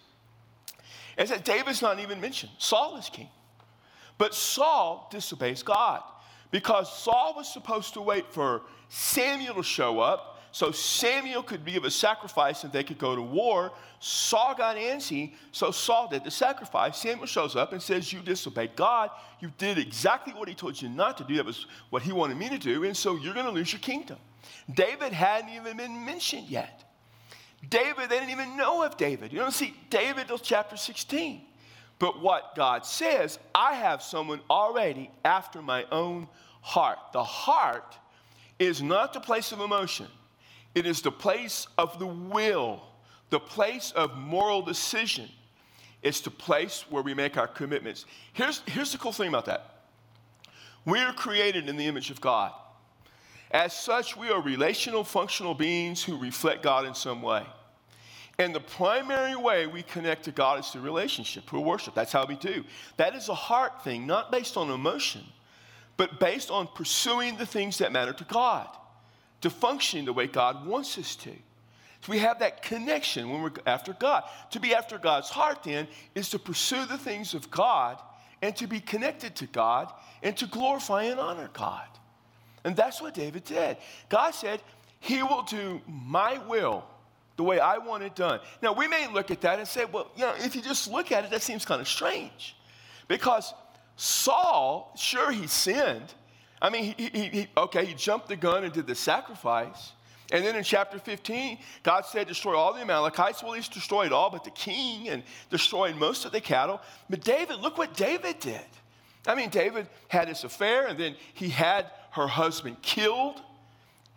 is 1.18 1.30
that 1.30 1.44
David's 1.44 1.82
not 1.82 1.98
even 1.98 2.20
mentioned. 2.20 2.52
Saul 2.58 2.96
is 2.96 3.08
king. 3.08 3.28
But 4.16 4.34
Saul 4.34 5.08
disobeys 5.10 5.64
God 5.64 6.02
because 6.52 6.96
Saul 6.96 7.34
was 7.36 7.52
supposed 7.52 7.94
to 7.94 8.00
wait 8.00 8.32
for 8.32 8.62
Samuel 8.88 9.56
to 9.56 9.64
show 9.64 9.98
up 9.98 10.33
so 10.54 10.70
Samuel 10.70 11.42
could 11.42 11.66
give 11.66 11.82
a 11.82 11.90
sacrifice 11.90 12.62
and 12.62 12.72
they 12.72 12.84
could 12.84 12.96
go 12.96 13.16
to 13.16 13.20
war. 13.20 13.72
Saul 13.98 14.54
got 14.54 14.76
antsy, 14.76 15.32
so 15.50 15.72
Saul 15.72 16.06
did 16.06 16.22
the 16.22 16.30
sacrifice. 16.30 16.96
Samuel 16.96 17.26
shows 17.26 17.56
up 17.56 17.72
and 17.72 17.82
says, 17.82 18.12
You 18.12 18.20
disobeyed 18.20 18.76
God. 18.76 19.10
You 19.40 19.50
did 19.58 19.78
exactly 19.78 20.32
what 20.32 20.48
he 20.48 20.54
told 20.54 20.80
you 20.80 20.88
not 20.88 21.18
to 21.18 21.24
do. 21.24 21.34
That 21.34 21.44
was 21.44 21.66
what 21.90 22.02
he 22.02 22.12
wanted 22.12 22.36
me 22.36 22.48
to 22.50 22.58
do, 22.58 22.84
and 22.84 22.96
so 22.96 23.16
you're 23.16 23.34
going 23.34 23.46
to 23.46 23.50
lose 23.50 23.72
your 23.72 23.80
kingdom. 23.80 24.16
David 24.72 25.12
hadn't 25.12 25.50
even 25.50 25.76
been 25.76 26.04
mentioned 26.04 26.46
yet. 26.46 26.84
David, 27.68 28.08
they 28.08 28.20
didn't 28.20 28.30
even 28.30 28.56
know 28.56 28.84
of 28.84 28.96
David. 28.96 29.32
You 29.32 29.40
don't 29.40 29.50
see 29.50 29.74
David 29.90 30.28
till 30.28 30.38
chapter 30.38 30.76
16. 30.76 31.40
But 31.98 32.22
what 32.22 32.54
God 32.54 32.86
says, 32.86 33.40
I 33.56 33.74
have 33.74 34.02
someone 34.02 34.40
already 34.48 35.10
after 35.24 35.60
my 35.60 35.84
own 35.90 36.28
heart. 36.60 36.98
The 37.12 37.24
heart 37.24 37.98
is 38.60 38.80
not 38.80 39.14
the 39.14 39.20
place 39.20 39.50
of 39.50 39.58
emotion. 39.58 40.06
It 40.74 40.86
is 40.86 41.02
the 41.02 41.12
place 41.12 41.66
of 41.78 41.98
the 41.98 42.06
will, 42.06 42.82
the 43.30 43.40
place 43.40 43.92
of 43.92 44.16
moral 44.16 44.62
decision. 44.62 45.28
It's 46.02 46.20
the 46.20 46.30
place 46.30 46.84
where 46.90 47.02
we 47.02 47.14
make 47.14 47.36
our 47.36 47.46
commitments. 47.46 48.06
Here's, 48.32 48.60
here's 48.66 48.92
the 48.92 48.98
cool 48.98 49.12
thing 49.12 49.28
about 49.28 49.46
that 49.46 49.70
we 50.84 50.98
are 50.98 51.14
created 51.14 51.68
in 51.68 51.76
the 51.76 51.86
image 51.86 52.10
of 52.10 52.20
God. 52.20 52.52
As 53.50 53.72
such, 53.72 54.16
we 54.16 54.28
are 54.28 54.42
relational, 54.42 55.02
functional 55.02 55.54
beings 55.54 56.02
who 56.02 56.18
reflect 56.18 56.62
God 56.62 56.84
in 56.84 56.94
some 56.94 57.22
way. 57.22 57.46
And 58.38 58.54
the 58.54 58.60
primary 58.60 59.36
way 59.36 59.66
we 59.66 59.82
connect 59.82 60.24
to 60.24 60.32
God 60.32 60.58
is 60.58 60.66
through 60.68 60.82
relationship, 60.82 61.48
through 61.48 61.60
worship. 61.60 61.94
That's 61.94 62.12
how 62.12 62.26
we 62.26 62.34
do. 62.34 62.64
That 62.96 63.14
is 63.14 63.28
a 63.28 63.34
heart 63.34 63.84
thing, 63.84 64.06
not 64.06 64.32
based 64.32 64.56
on 64.56 64.70
emotion, 64.70 65.22
but 65.96 66.18
based 66.18 66.50
on 66.50 66.66
pursuing 66.74 67.36
the 67.36 67.46
things 67.46 67.78
that 67.78 67.92
matter 67.92 68.12
to 68.12 68.24
God 68.24 68.68
to 69.44 69.50
functioning 69.50 70.06
the 70.06 70.12
way 70.14 70.26
God 70.26 70.66
wants 70.66 70.96
us 70.96 71.14
to. 71.16 71.28
So 71.28 72.12
we 72.12 72.18
have 72.20 72.38
that 72.38 72.62
connection 72.62 73.28
when 73.28 73.42
we're 73.42 73.52
after 73.66 73.92
God. 73.92 74.24
To 74.52 74.58
be 74.58 74.74
after 74.74 74.96
God's 74.96 75.28
heart, 75.28 75.64
then, 75.64 75.86
is 76.14 76.30
to 76.30 76.38
pursue 76.38 76.86
the 76.86 76.96
things 76.96 77.34
of 77.34 77.50
God 77.50 78.00
and 78.40 78.56
to 78.56 78.66
be 78.66 78.80
connected 78.80 79.36
to 79.36 79.46
God 79.46 79.92
and 80.22 80.34
to 80.38 80.46
glorify 80.46 81.02
and 81.04 81.20
honor 81.20 81.50
God. 81.52 81.86
And 82.64 82.74
that's 82.74 83.02
what 83.02 83.12
David 83.12 83.44
did. 83.44 83.76
God 84.08 84.30
said, 84.30 84.62
He 84.98 85.22
will 85.22 85.42
do 85.42 85.82
my 85.86 86.38
will 86.48 86.82
the 87.36 87.42
way 87.42 87.60
I 87.60 87.76
want 87.76 88.02
it 88.02 88.16
done. 88.16 88.40
Now, 88.62 88.72
we 88.72 88.88
may 88.88 89.08
look 89.12 89.30
at 89.30 89.42
that 89.42 89.58
and 89.58 89.68
say, 89.68 89.84
well, 89.84 90.10
you 90.16 90.22
know, 90.22 90.32
if 90.38 90.56
you 90.56 90.62
just 90.62 90.90
look 90.90 91.12
at 91.12 91.26
it, 91.26 91.30
that 91.32 91.42
seems 91.42 91.66
kind 91.66 91.82
of 91.82 91.88
strange. 91.88 92.56
Because 93.08 93.52
Saul, 93.96 94.94
sure, 94.96 95.30
he 95.30 95.46
sinned, 95.48 96.14
I 96.64 96.70
mean, 96.70 96.94
he, 96.96 97.10
he, 97.12 97.28
he, 97.28 97.48
okay, 97.58 97.84
he 97.84 97.92
jumped 97.92 98.28
the 98.28 98.36
gun 98.36 98.64
and 98.64 98.72
did 98.72 98.86
the 98.86 98.94
sacrifice. 98.94 99.92
And 100.32 100.42
then 100.42 100.56
in 100.56 100.64
chapter 100.64 100.98
15, 100.98 101.58
God 101.82 102.06
said, 102.06 102.26
destroy 102.26 102.56
all 102.56 102.72
the 102.72 102.80
Amalekites. 102.80 103.42
Well, 103.42 103.52
he's 103.52 103.68
destroyed 103.68 104.12
all 104.12 104.30
but 104.30 104.44
the 104.44 104.50
king 104.50 105.10
and 105.10 105.22
destroyed 105.50 105.94
most 105.96 106.24
of 106.24 106.32
the 106.32 106.40
cattle. 106.40 106.80
But 107.10 107.22
David, 107.22 107.60
look 107.60 107.76
what 107.76 107.94
David 107.94 108.40
did. 108.40 108.64
I 109.26 109.34
mean, 109.34 109.50
David 109.50 109.88
had 110.08 110.28
this 110.28 110.42
affair, 110.42 110.86
and 110.86 110.98
then 110.98 111.16
he 111.34 111.50
had 111.50 111.90
her 112.12 112.26
husband 112.26 112.80
killed 112.80 113.42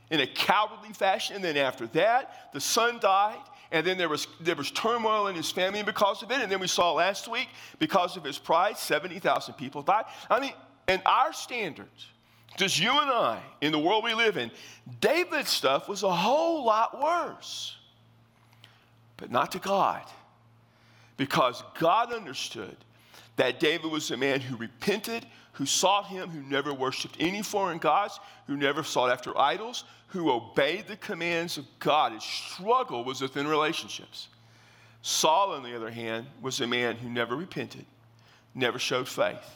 in 0.10 0.22
a 0.22 0.28
cowardly 0.28 0.94
fashion. 0.94 1.36
And 1.36 1.44
then 1.44 1.58
after 1.58 1.86
that, 1.88 2.54
the 2.54 2.62
son 2.62 3.00
died. 3.02 3.44
And 3.74 3.86
then 3.86 3.98
there 3.98 4.08
was, 4.08 4.26
there 4.40 4.56
was 4.56 4.72
turmoil 4.72 5.28
in 5.28 5.36
his 5.36 5.52
family 5.52 5.84
because 5.84 6.24
of 6.24 6.32
it. 6.32 6.40
And 6.40 6.50
then 6.50 6.62
we 6.62 6.68
saw 6.68 6.94
last 6.94 7.30
week, 7.30 7.50
because 7.78 8.16
of 8.16 8.24
his 8.24 8.38
pride, 8.38 8.78
70,000 8.78 9.56
people 9.56 9.82
died. 9.82 10.06
I 10.30 10.40
mean, 10.40 10.54
in 10.88 11.02
our 11.06 11.34
standards, 11.34 12.08
just 12.58 12.80
you 12.80 12.90
and 12.90 13.10
I, 13.10 13.42
in 13.62 13.72
the 13.72 13.80
world 13.80 14.04
we 14.04 14.14
live 14.14 14.36
in, 14.36 14.52
David's 15.00 15.50
stuff 15.50 15.88
was 15.88 16.04
a 16.04 16.12
whole 16.12 16.66
lot 16.66 17.02
worse. 17.02 17.78
But 19.16 19.32
not 19.32 19.52
to 19.54 19.60
God. 19.60 20.04
Because 21.16 21.64
God 21.80 22.12
understood 22.12 22.76
that 23.38 23.60
David 23.60 23.92
was 23.92 24.12
a 24.12 24.18
man 24.18 24.42
who 24.42 24.58
repented, 24.58 25.26
who 25.54 25.66
sought 25.66 26.08
him, 26.08 26.30
who 26.30 26.42
never 26.42 26.74
worshiped 26.74 27.16
any 27.20 27.42
foreign 27.42 27.78
gods, 27.78 28.20
who 28.48 28.58
never 28.58 28.84
sought 28.84 29.12
after 29.12 29.38
idols, 29.38 29.84
who 30.08 30.32
obeyed 30.32 30.88
the 30.88 30.98
commands 30.98 31.58
of 31.58 31.66
God. 31.80 32.14
His 32.14 32.24
struggle 32.24 33.04
was 33.04 33.22
within 33.22 33.48
relationships. 33.48 34.30
Saul, 35.02 35.54
on 35.54 35.64
the 35.64 35.76
other 35.76 35.92
hand, 35.92 36.28
was 36.42 36.60
a 36.60 36.68
man 36.68 36.96
who 36.96 37.10
never 37.10 37.36
repented, 37.36 37.86
never 38.56 38.80
showed 38.80 39.08
faith, 39.08 39.56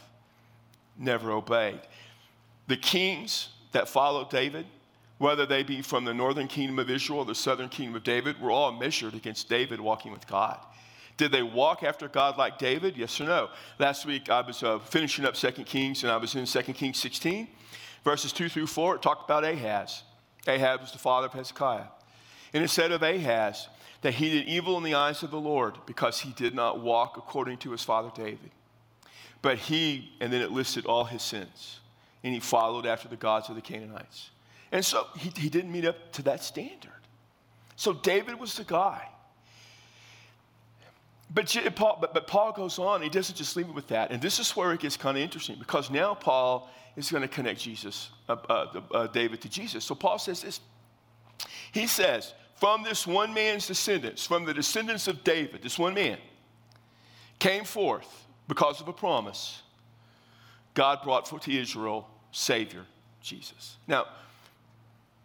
never 0.98 1.31
obeyed. 1.31 1.81
The 2.67 2.77
kings 2.77 3.49
that 3.71 3.89
followed 3.89 4.29
David, 4.29 4.65
whether 5.17 5.45
they 5.45 5.63
be 5.63 5.81
from 5.81 6.05
the 6.05 6.13
northern 6.13 6.47
kingdom 6.47 6.79
of 6.79 6.89
Israel 6.89 7.19
or 7.19 7.25
the 7.25 7.35
southern 7.35 7.69
kingdom 7.69 7.95
of 7.95 8.03
David, 8.03 8.39
were 8.41 8.51
all 8.51 8.71
measured 8.71 9.13
against 9.13 9.49
David 9.49 9.79
walking 9.79 10.11
with 10.11 10.27
God. 10.27 10.57
Did 11.17 11.31
they 11.31 11.43
walk 11.43 11.83
after 11.83 12.07
God 12.07 12.37
like 12.37 12.57
David? 12.57 12.97
Yes 12.97 13.19
or 13.21 13.25
no? 13.25 13.49
Last 13.77 14.05
week 14.05 14.29
I 14.29 14.41
was 14.41 14.63
uh, 14.63 14.79
finishing 14.79 15.25
up 15.25 15.35
2 15.35 15.51
Kings 15.63 16.03
and 16.03 16.11
I 16.11 16.17
was 16.17 16.33
in 16.35 16.45
2 16.45 16.61
Kings 16.73 16.97
16, 16.97 17.47
verses 18.03 18.33
2 18.33 18.49
through 18.49 18.67
4. 18.67 18.95
It 18.95 19.01
talked 19.01 19.29
about 19.29 19.43
Ahaz. 19.43 20.03
Ahaz 20.47 20.79
was 20.79 20.91
the 20.91 20.97
father 20.97 21.27
of 21.27 21.33
Hezekiah. 21.33 21.85
And 22.53 22.63
it 22.63 22.69
said 22.69 22.91
of 22.91 23.03
Ahaz 23.03 23.67
that 24.01 24.15
he 24.15 24.29
did 24.31 24.47
evil 24.47 24.77
in 24.77 24.83
the 24.83 24.95
eyes 24.95 25.21
of 25.21 25.29
the 25.29 25.39
Lord 25.39 25.77
because 25.85 26.21
he 26.21 26.31
did 26.31 26.55
not 26.55 26.81
walk 26.81 27.17
according 27.17 27.57
to 27.59 27.71
his 27.71 27.83
father 27.83 28.09
David. 28.15 28.49
But 29.43 29.57
he, 29.57 30.13
and 30.19 30.33
then 30.33 30.41
it 30.41 30.51
listed 30.51 30.85
all 30.85 31.03
his 31.03 31.21
sins 31.21 31.80
and 32.23 32.33
he 32.33 32.39
followed 32.39 32.85
after 32.85 33.07
the 33.07 33.15
gods 33.15 33.49
of 33.49 33.55
the 33.55 33.61
Canaanites. 33.61 34.29
And 34.71 34.85
so 34.85 35.07
he, 35.17 35.31
he 35.35 35.49
didn't 35.49 35.71
meet 35.71 35.85
up 35.85 36.11
to 36.13 36.23
that 36.23 36.43
standard. 36.43 36.91
So 37.75 37.93
David 37.93 38.39
was 38.39 38.55
the 38.55 38.63
guy. 38.63 39.07
But 41.33 41.55
Paul, 41.75 41.97
but, 42.01 42.13
but 42.13 42.27
Paul 42.27 42.51
goes 42.51 42.77
on, 42.77 43.01
he 43.01 43.09
doesn't 43.09 43.35
just 43.35 43.55
leave 43.55 43.67
it 43.67 43.73
with 43.73 43.87
that. 43.87 44.11
And 44.11 44.21
this 44.21 44.39
is 44.39 44.55
where 44.55 44.73
it 44.73 44.81
gets 44.81 44.97
kind 44.97 45.17
of 45.17 45.23
interesting 45.23 45.55
because 45.57 45.89
now 45.89 46.13
Paul 46.13 46.69
is 46.95 47.09
going 47.09 47.21
to 47.21 47.27
connect 47.27 47.61
Jesus, 47.61 48.09
uh, 48.27 48.35
uh, 48.49 48.81
uh, 48.93 49.07
David 49.07 49.41
to 49.41 49.49
Jesus. 49.49 49.85
So 49.85 49.95
Paul 49.95 50.19
says 50.19 50.41
this. 50.41 50.59
He 51.71 51.87
says, 51.87 52.33
from 52.57 52.83
this 52.83 53.07
one 53.07 53.33
man's 53.33 53.65
descendants, 53.65 54.27
from 54.27 54.45
the 54.45 54.53
descendants 54.53 55.07
of 55.07 55.23
David, 55.23 55.63
this 55.63 55.79
one 55.79 55.93
man, 55.93 56.17
came 57.39 57.63
forth 57.63 58.27
because 58.47 58.81
of 58.81 58.87
a 58.87 58.93
promise 58.93 59.63
God 60.73 61.03
brought 61.03 61.25
to 61.25 61.51
Israel 61.51 62.07
Savior, 62.31 62.85
Jesus. 63.21 63.77
Now, 63.87 64.05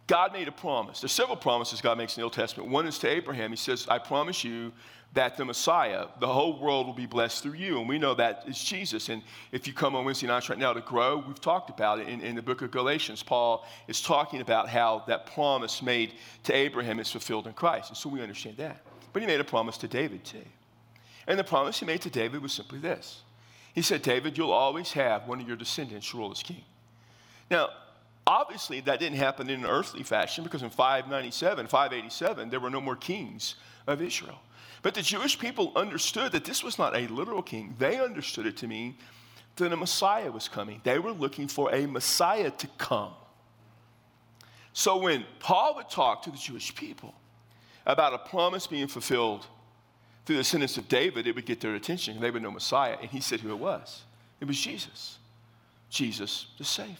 God 0.07 0.31
made 0.31 0.47
a 0.47 0.51
promise. 0.51 1.01
There's 1.01 1.11
several 1.11 1.37
promises 1.37 1.81
God 1.81 1.97
makes 1.97 2.15
in 2.15 2.21
the 2.21 2.23
Old 2.23 2.33
Testament. 2.33 2.69
One 2.69 2.87
is 2.87 2.97
to 2.99 3.09
Abraham. 3.09 3.51
He 3.51 3.57
says, 3.57 3.87
I 3.89 3.97
promise 3.97 4.43
you 4.43 4.71
that 5.13 5.35
the 5.35 5.43
Messiah, 5.43 6.05
the 6.19 6.27
whole 6.27 6.59
world 6.59 6.85
will 6.85 6.93
be 6.93 7.05
blessed 7.05 7.43
through 7.43 7.53
you. 7.53 7.79
And 7.79 7.89
we 7.89 7.97
know 7.97 8.13
that 8.13 8.43
is 8.47 8.61
Jesus. 8.61 9.09
And 9.09 9.21
if 9.51 9.67
you 9.67 9.73
come 9.73 9.95
on 9.95 10.05
Wednesday 10.05 10.27
nights 10.27 10.49
right 10.49 10.59
now 10.59 10.73
to 10.73 10.81
grow, 10.81 11.23
we've 11.25 11.41
talked 11.41 11.69
about 11.69 11.99
it 11.99 12.07
in, 12.07 12.21
in 12.21 12.35
the 12.35 12.41
book 12.41 12.61
of 12.61 12.71
Galatians. 12.71 13.23
Paul 13.23 13.65
is 13.87 14.01
talking 14.01 14.41
about 14.41 14.69
how 14.69 15.03
that 15.07 15.25
promise 15.25 15.81
made 15.81 16.13
to 16.43 16.53
Abraham 16.53 16.99
is 16.99 17.11
fulfilled 17.11 17.47
in 17.47 17.53
Christ. 17.53 17.89
And 17.89 17.97
so 17.97 18.09
we 18.09 18.21
understand 18.21 18.57
that. 18.57 18.81
But 19.11 19.21
he 19.21 19.27
made 19.27 19.39
a 19.39 19.45
promise 19.45 19.77
to 19.79 19.87
David 19.87 20.23
too. 20.23 20.45
And 21.25 21.37
the 21.37 21.43
promise 21.43 21.79
he 21.79 21.85
made 21.85 22.01
to 22.01 22.09
David 22.09 22.41
was 22.41 22.53
simply 22.53 22.79
this 22.79 23.21
he 23.77 23.83
said, 23.83 24.01
David, 24.01 24.39
you'll 24.39 24.53
always 24.53 24.91
have 24.93 25.27
one 25.27 25.39
of 25.39 25.47
your 25.47 25.55
descendants 25.55 26.11
rule 26.15 26.31
as 26.31 26.41
king. 26.41 26.63
Now, 27.51 27.69
obviously, 28.25 28.79
that 28.79 28.99
didn't 28.99 29.19
happen 29.19 29.51
in 29.51 29.59
an 29.59 29.69
earthly 29.69 30.01
fashion 30.01 30.43
because 30.43 30.63
in 30.63 30.71
597, 30.71 31.67
587, 31.67 32.49
there 32.49 32.59
were 32.59 32.71
no 32.71 32.81
more 32.81 32.95
kings 32.95 33.53
of 33.85 34.01
Israel. 34.01 34.39
But 34.81 34.95
the 34.95 35.03
Jewish 35.03 35.37
people 35.37 35.73
understood 35.75 36.31
that 36.31 36.43
this 36.43 36.63
was 36.63 36.79
not 36.79 36.97
a 36.97 37.05
literal 37.05 37.43
king. 37.43 37.75
They 37.77 37.99
understood 37.99 38.47
it 38.47 38.57
to 38.57 38.67
mean 38.67 38.95
that 39.57 39.71
a 39.71 39.77
Messiah 39.77 40.31
was 40.31 40.47
coming. 40.47 40.81
They 40.83 40.97
were 40.97 41.11
looking 41.11 41.47
for 41.47 41.71
a 41.71 41.85
Messiah 41.85 42.49
to 42.49 42.67
come. 42.79 43.13
So 44.73 44.97
when 44.97 45.23
Paul 45.37 45.75
would 45.75 45.91
talk 45.91 46.23
to 46.23 46.31
the 46.31 46.37
Jewish 46.37 46.73
people 46.73 47.13
about 47.85 48.15
a 48.15 48.17
promise 48.17 48.65
being 48.65 48.87
fulfilled 48.87 49.45
through 50.27 50.35
the 50.35 50.43
sentence 50.43 50.77
of 50.77 50.89
David, 50.89 51.25
it 51.25 51.33
would 51.35 51.45
get 51.45 51.61
their 51.61 51.75
attention. 51.75 52.15
And 52.15 52.21
they 52.21 52.29
would 52.29 52.43
know 52.43 52.51
Messiah. 52.51 52.97
And 53.01 53.09
he 53.09 53.21
said 53.21 53.39
who 53.39 53.49
it 53.49 53.57
was. 53.57 54.03
It 54.41 54.45
was 54.45 54.59
Jesus. 54.59 55.19
Jesus, 55.89 56.47
the 56.57 56.65
Savior. 56.65 56.97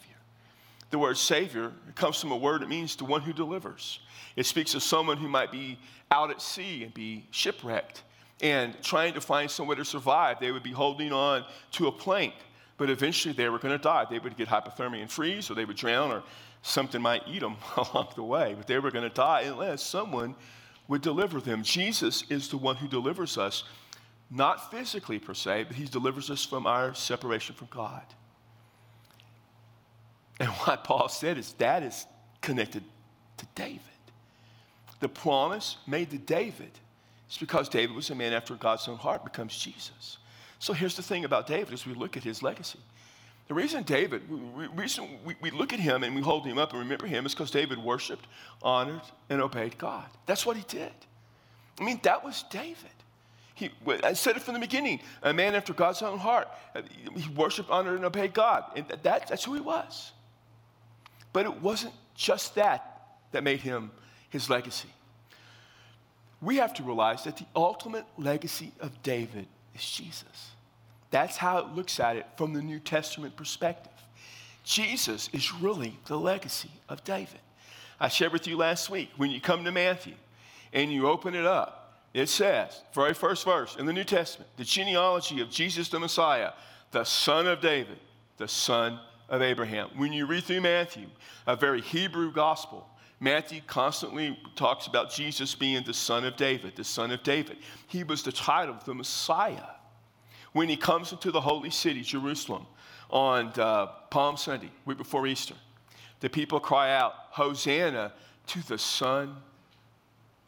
The 0.91 0.97
word 0.97 1.17
Savior 1.17 1.73
comes 1.95 2.21
from 2.21 2.31
a 2.31 2.37
word 2.37 2.61
that 2.61 2.69
means 2.69 2.95
the 2.95 3.03
one 3.03 3.21
who 3.21 3.33
delivers. 3.33 3.99
It 4.37 4.45
speaks 4.45 4.75
of 4.75 4.81
someone 4.81 5.17
who 5.17 5.27
might 5.27 5.51
be 5.51 5.77
out 6.09 6.31
at 6.31 6.41
sea 6.41 6.85
and 6.85 6.93
be 6.93 7.25
shipwrecked. 7.31 8.03
and 8.41 8.81
trying 8.81 9.13
to 9.15 9.19
find 9.19 9.51
somewhere 9.51 9.75
to 9.75 9.83
survive. 9.83 10.39
They 10.39 10.53
would 10.53 10.63
be 10.63 10.71
holding 10.71 11.11
on 11.11 11.43
to 11.71 11.87
a 11.87 11.91
plank, 11.91 12.33
but 12.77 12.89
eventually 12.89 13.33
they 13.33 13.49
were 13.49 13.59
going 13.59 13.77
to 13.77 13.83
die. 13.83 14.05
They 14.09 14.19
would 14.19 14.37
get 14.37 14.47
hypothermia 14.47 15.01
and 15.01 15.11
freeze, 15.11 15.51
or 15.51 15.55
they 15.55 15.65
would 15.65 15.75
drown, 15.75 16.11
or 16.11 16.23
something 16.61 17.01
might 17.01 17.23
eat 17.27 17.39
them 17.39 17.57
along 17.77 18.09
the 18.15 18.23
way. 18.23 18.53
But 18.55 18.67
they 18.67 18.79
were 18.79 18.91
going 18.91 19.09
to 19.09 19.13
die 19.13 19.41
unless 19.41 19.81
someone 19.81 20.35
would 20.87 21.01
deliver 21.01 21.41
them. 21.41 21.63
Jesus 21.63 22.23
is 22.29 22.47
the 22.49 22.57
one 22.57 22.75
who 22.77 22.87
delivers 22.87 23.37
us, 23.37 23.63
not 24.29 24.71
physically 24.71 25.19
per 25.19 25.33
se, 25.33 25.65
but 25.65 25.75
he 25.75 25.85
delivers 25.85 26.29
us 26.29 26.45
from 26.45 26.65
our 26.65 26.93
separation 26.93 27.55
from 27.55 27.67
God. 27.69 28.03
And 30.39 30.49
what 30.65 30.83
Paul 30.83 31.09
said 31.09 31.37
is 31.37 31.53
that 31.53 31.83
is 31.83 32.05
connected 32.41 32.83
to 33.37 33.45
David. 33.55 33.81
The 34.99 35.09
promise 35.09 35.77
made 35.85 36.09
to 36.11 36.17
David 36.17 36.71
is 37.29 37.37
because 37.37 37.69
David 37.69 37.95
was 37.95 38.09
a 38.09 38.15
man 38.15 38.33
after 38.33 38.55
God's 38.55 38.87
own 38.87 38.97
heart, 38.97 39.23
becomes 39.23 39.57
Jesus. 39.57 40.17
So 40.59 40.73
here's 40.73 40.95
the 40.95 41.03
thing 41.03 41.25
about 41.25 41.45
David 41.45 41.73
as 41.73 41.85
we 41.85 41.93
look 41.93 42.17
at 42.17 42.23
his 42.23 42.41
legacy. 42.41 42.79
The 43.47 43.53
reason 43.53 43.83
David, 43.83 44.23
reason 44.75 45.07
we, 45.23 45.35
we 45.41 45.51
look 45.51 45.71
at 45.71 45.79
him 45.79 46.03
and 46.03 46.13
we 46.15 46.21
hold 46.21 46.45
him 46.45 46.57
up 46.57 46.71
and 46.71 46.79
remember 46.79 47.07
him 47.07 47.25
is 47.25 47.33
because 47.33 47.49
David 47.49 47.77
worshiped, 47.77 48.27
honored, 48.61 49.01
and 49.29 49.41
obeyed 49.41 49.77
God. 49.77 50.05
That's 50.25 50.45
what 50.45 50.57
he 50.57 50.63
did. 50.67 50.91
I 51.79 51.83
mean, 51.83 51.99
that 52.03 52.25
was 52.25 52.43
David. 52.49 52.75
He, 53.55 53.71
I 54.03 54.13
said 54.13 54.35
it 54.35 54.43
from 54.43 54.53
the 54.53 54.59
beginning 54.59 54.99
a 55.23 55.33
man 55.33 55.55
after 55.55 55.73
God's 55.73 56.01
own 56.01 56.19
heart. 56.19 56.47
He 57.15 57.29
worshiped, 57.29 57.69
honored, 57.69 57.95
and 57.95 58.05
obeyed 58.05 58.33
God. 58.33 58.65
And 58.75 58.85
that, 59.03 59.27
that's 59.27 59.43
who 59.45 59.53
he 59.53 59.61
was. 59.61 60.11
But 61.33 61.45
it 61.45 61.61
wasn't 61.61 61.93
just 62.15 62.55
that 62.55 63.15
that 63.31 63.43
made 63.43 63.61
him 63.61 63.91
his 64.29 64.49
legacy. 64.49 64.89
We 66.41 66.57
have 66.57 66.73
to 66.75 66.83
realize 66.83 67.23
that 67.23 67.37
the 67.37 67.45
ultimate 67.55 68.05
legacy 68.17 68.71
of 68.79 69.01
David 69.01 69.47
is 69.73 69.89
Jesus. 69.89 70.51
That's 71.09 71.37
how 71.37 71.59
it 71.59 71.67
looks 71.67 71.99
at 71.99 72.17
it 72.17 72.25
from 72.35 72.53
the 72.53 72.61
New 72.61 72.79
Testament 72.79 73.35
perspective. 73.35 73.93
Jesus 74.63 75.29
is 75.31 75.53
really 75.53 75.97
the 76.07 76.17
legacy 76.17 76.71
of 76.89 77.03
David. 77.03 77.39
I 77.99 78.09
shared 78.09 78.33
with 78.33 78.47
you 78.47 78.57
last 78.57 78.89
week 78.89 79.09
when 79.15 79.31
you 79.31 79.39
come 79.39 79.63
to 79.63 79.71
Matthew 79.71 80.13
and 80.73 80.91
you 80.91 81.07
open 81.07 81.33
it 81.33 81.45
up, 81.45 82.01
it 82.13 82.27
says, 82.27 82.81
very 82.93 83.13
first 83.13 83.45
verse 83.45 83.75
in 83.77 83.85
the 83.85 83.93
New 83.93 84.03
Testament, 84.03 84.49
the 84.57 84.63
genealogy 84.63 85.39
of 85.41 85.49
Jesus 85.49 85.89
the 85.89 85.99
Messiah, 85.99 86.51
the 86.91 87.03
son 87.03 87.47
of 87.47 87.61
David, 87.61 87.99
the 88.37 88.47
son 88.47 88.99
of 89.29 89.41
Abraham. 89.41 89.89
When 89.95 90.11
you 90.11 90.25
read 90.25 90.43
through 90.43 90.61
Matthew, 90.61 91.07
a 91.45 91.55
very 91.55 91.81
Hebrew 91.81 92.31
gospel, 92.31 92.87
Matthew 93.19 93.61
constantly 93.65 94.37
talks 94.55 94.87
about 94.87 95.11
Jesus 95.11 95.55
being 95.55 95.83
the 95.83 95.93
son 95.93 96.23
of 96.25 96.35
David, 96.35 96.75
the 96.75 96.83
son 96.83 97.11
of 97.11 97.23
David. 97.23 97.57
He 97.87 98.03
was 98.03 98.21
the 98.21 98.31
title 98.31 98.75
of 98.75 98.83
the 98.83 98.93
Messiah 98.93 99.76
when 100.53 100.69
he 100.69 100.77
comes 100.77 101.11
into 101.11 101.31
the 101.31 101.41
holy 101.41 101.69
city, 101.69 102.01
Jerusalem, 102.01 102.65
on 103.09 103.51
uh, 103.57 103.87
Palm 104.09 104.37
Sunday, 104.37 104.71
week 104.85 104.97
before 104.97 105.27
Easter, 105.27 105.55
the 106.19 106.29
people 106.29 106.59
cry 106.59 106.95
out, 106.95 107.13
Hosanna 107.31 108.13
to 108.47 108.67
the 108.67 108.77
Son 108.77 109.35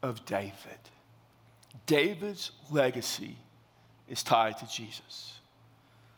of 0.01 0.25
David. 0.25 0.53
David's 1.85 2.51
legacy 2.71 3.35
is 4.07 4.23
tied 4.23 4.57
to 4.57 4.67
Jesus. 4.67 5.39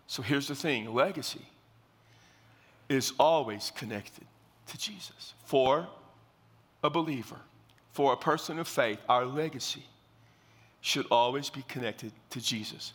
So 0.08 0.22
here's 0.22 0.48
the 0.48 0.56
thing 0.56 0.94
legacy 0.94 1.46
is 2.90 3.14
always 3.20 3.72
connected 3.76 4.26
to 4.68 4.78
Jesus. 4.78 5.34
For 5.46 5.88
a 6.84 6.90
believer, 6.90 7.40
for 7.94 8.14
a 8.14 8.18
person 8.18 8.60
of 8.60 8.68
faith, 8.68 9.00
our 9.08 9.26
legacy 9.26 9.84
should 10.82 11.06
always 11.12 11.50
be 11.50 11.64
connected 11.68 12.12
to 12.32 12.42
Jesus 12.42 12.94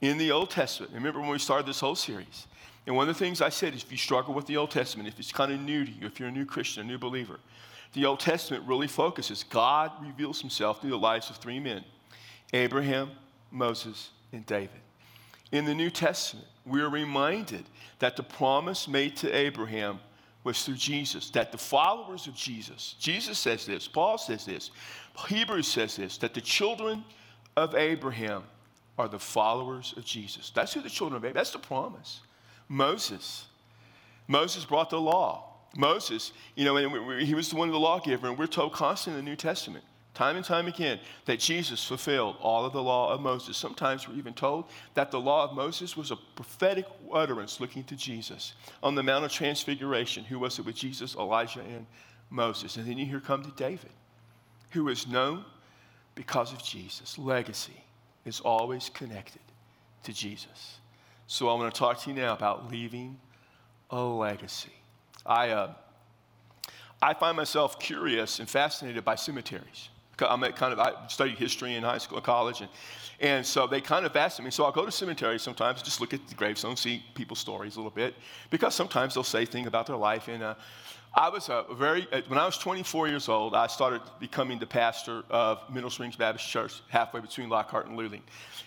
in 0.00 0.18
the 0.18 0.30
Old 0.30 0.50
Testament. 0.50 0.92
Remember 0.92 1.20
when 1.20 1.30
we 1.30 1.38
started 1.38 1.66
this 1.66 1.80
whole 1.80 1.94
series? 1.94 2.46
And 2.86 2.96
one 2.96 3.08
of 3.08 3.14
the 3.14 3.18
things 3.18 3.42
I 3.42 3.48
said 3.48 3.74
is 3.74 3.82
if 3.82 3.92
you 3.92 3.98
struggle 3.98 4.32
with 4.32 4.46
the 4.46 4.56
Old 4.56 4.70
Testament, 4.70 5.08
if 5.08 5.18
it's 5.18 5.32
kind 5.32 5.52
of 5.52 5.60
new 5.60 5.84
to 5.84 5.90
you, 5.90 6.06
if 6.06 6.18
you're 6.18 6.28
a 6.28 6.32
new 6.32 6.46
Christian, 6.46 6.82
a 6.82 6.86
new 6.86 6.98
believer, 6.98 7.38
the 7.92 8.06
Old 8.06 8.20
Testament 8.20 8.64
really 8.66 8.86
focuses. 8.86 9.44
God 9.44 9.92
reveals 10.00 10.40
himself 10.40 10.80
through 10.80 10.90
the 10.90 10.98
lives 10.98 11.30
of 11.30 11.36
three 11.36 11.60
men 11.60 11.84
Abraham, 12.52 13.10
Moses, 13.50 14.10
and 14.32 14.46
David. 14.46 14.80
In 15.52 15.64
the 15.64 15.74
New 15.74 15.90
Testament, 15.90 16.46
we're 16.64 16.88
reminded 16.88 17.64
that 17.98 18.16
the 18.16 18.22
promise 18.22 18.86
made 18.88 19.16
to 19.16 19.32
Abraham 19.34 20.00
was 20.44 20.64
through 20.64 20.76
Jesus, 20.76 21.30
that 21.30 21.52
the 21.52 21.58
followers 21.58 22.26
of 22.26 22.34
Jesus, 22.34 22.94
Jesus 22.98 23.38
says 23.38 23.66
this, 23.66 23.88
Paul 23.88 24.18
says 24.18 24.44
this, 24.44 24.70
Hebrews 25.26 25.66
says 25.66 25.96
this, 25.96 26.16
that 26.18 26.32
the 26.32 26.40
children 26.40 27.04
of 27.56 27.74
Abraham 27.74 28.44
are 28.98 29.08
the 29.08 29.18
followers 29.18 29.94
of 29.96 30.04
Jesus. 30.04 30.50
That's 30.50 30.74
who 30.74 30.82
the 30.82 30.90
children 30.90 31.16
of 31.16 31.20
Abraham, 31.24 31.36
that's 31.36 31.52
the 31.52 31.58
promise. 31.58 32.20
Moses. 32.68 33.46
Moses 34.26 34.64
brought 34.64 34.90
the 34.90 35.00
law. 35.00 35.44
Moses, 35.76 36.32
you 36.56 36.64
know, 36.64 36.76
and 36.76 37.22
he 37.22 37.34
was 37.34 37.50
the 37.50 37.56
one 37.56 37.68
of 37.68 37.72
the 37.72 37.78
lawgiver, 37.78 38.26
and 38.26 38.36
we're 38.36 38.46
told 38.46 38.72
constantly 38.72 39.18
in 39.18 39.24
the 39.24 39.30
New 39.30 39.36
Testament, 39.36 39.84
time 40.14 40.34
and 40.34 40.44
time 40.44 40.66
again, 40.66 40.98
that 41.26 41.38
Jesus 41.38 41.84
fulfilled 41.84 42.36
all 42.40 42.64
of 42.64 42.72
the 42.72 42.82
law 42.82 43.12
of 43.12 43.20
Moses. 43.20 43.56
Sometimes 43.56 44.08
we're 44.08 44.16
even 44.16 44.34
told 44.34 44.64
that 44.94 45.10
the 45.10 45.20
law 45.20 45.44
of 45.44 45.54
Moses 45.54 45.96
was 45.96 46.10
a 46.10 46.16
prophetic 46.16 46.86
utterance 47.12 47.60
looking 47.60 47.84
to 47.84 47.94
Jesus. 47.94 48.54
On 48.82 48.94
the 48.94 49.02
Mount 49.02 49.24
of 49.24 49.30
Transfiguration, 49.30 50.24
who 50.24 50.38
was 50.38 50.58
it 50.58 50.64
with 50.64 50.74
Jesus, 50.74 51.14
Elijah, 51.14 51.60
and 51.60 51.86
Moses? 52.30 52.76
And 52.76 52.86
then 52.86 52.98
you 52.98 53.06
hear 53.06 53.20
come 53.20 53.44
to 53.44 53.50
David, 53.52 53.92
who 54.70 54.88
is 54.88 55.06
known 55.06 55.44
because 56.14 56.52
of 56.52 56.64
Jesus' 56.64 57.16
legacy 57.18 57.84
is 58.24 58.40
always 58.40 58.88
connected 58.88 59.42
to 60.02 60.12
Jesus. 60.12 60.78
So 61.26 61.48
I 61.48 61.54
want 61.54 61.72
to 61.72 61.78
talk 61.78 62.00
to 62.02 62.10
you 62.10 62.16
now 62.16 62.34
about 62.34 62.70
leaving 62.70 63.18
a 63.90 64.02
legacy. 64.02 64.72
I, 65.26 65.50
uh, 65.50 65.72
I 67.02 67.14
find 67.14 67.36
myself 67.36 67.78
curious 67.78 68.38
and 68.38 68.48
fascinated 68.48 69.04
by 69.04 69.14
cemeteries. 69.14 69.90
I'm 70.20 70.42
at 70.42 70.56
kind 70.56 70.72
of, 70.72 70.80
I 70.80 70.94
studied 71.08 71.38
history 71.38 71.74
in 71.74 71.84
high 71.84 71.98
school 71.98 72.18
and 72.18 72.24
college, 72.24 72.60
and, 72.60 72.70
and 73.20 73.46
so 73.46 73.66
they 73.66 73.80
kind 73.80 74.04
of 74.04 74.12
fascinate 74.12 74.46
me. 74.46 74.50
So 74.50 74.64
I'll 74.64 74.72
go 74.72 74.84
to 74.84 74.90
cemeteries 74.90 75.42
sometimes, 75.42 75.80
just 75.80 76.00
look 76.00 76.12
at 76.12 76.26
the 76.26 76.34
gravestones, 76.34 76.80
see 76.80 77.04
people's 77.14 77.38
stories 77.38 77.76
a 77.76 77.78
little 77.78 77.92
bit, 77.92 78.14
because 78.50 78.74
sometimes 78.74 79.14
they'll 79.14 79.22
say 79.22 79.44
things 79.44 79.68
about 79.68 79.86
their 79.86 79.96
life. 79.96 80.26
And 80.28 80.42
uh, 80.42 80.54
I 81.18 81.30
was 81.30 81.48
a 81.48 81.64
very, 81.72 82.06
uh, 82.12 82.20
when 82.28 82.38
I 82.38 82.46
was 82.46 82.58
24 82.58 83.08
years 83.08 83.28
old, 83.28 83.52
I 83.52 83.66
started 83.66 84.02
becoming 84.20 84.60
the 84.60 84.68
pastor 84.68 85.24
of 85.30 85.58
Middle 85.68 85.90
Springs 85.90 86.14
Baptist 86.14 86.48
Church, 86.48 86.80
halfway 86.90 87.20
between 87.20 87.48
Lockhart 87.48 87.88
and 87.88 87.98
Luling. 87.98 88.20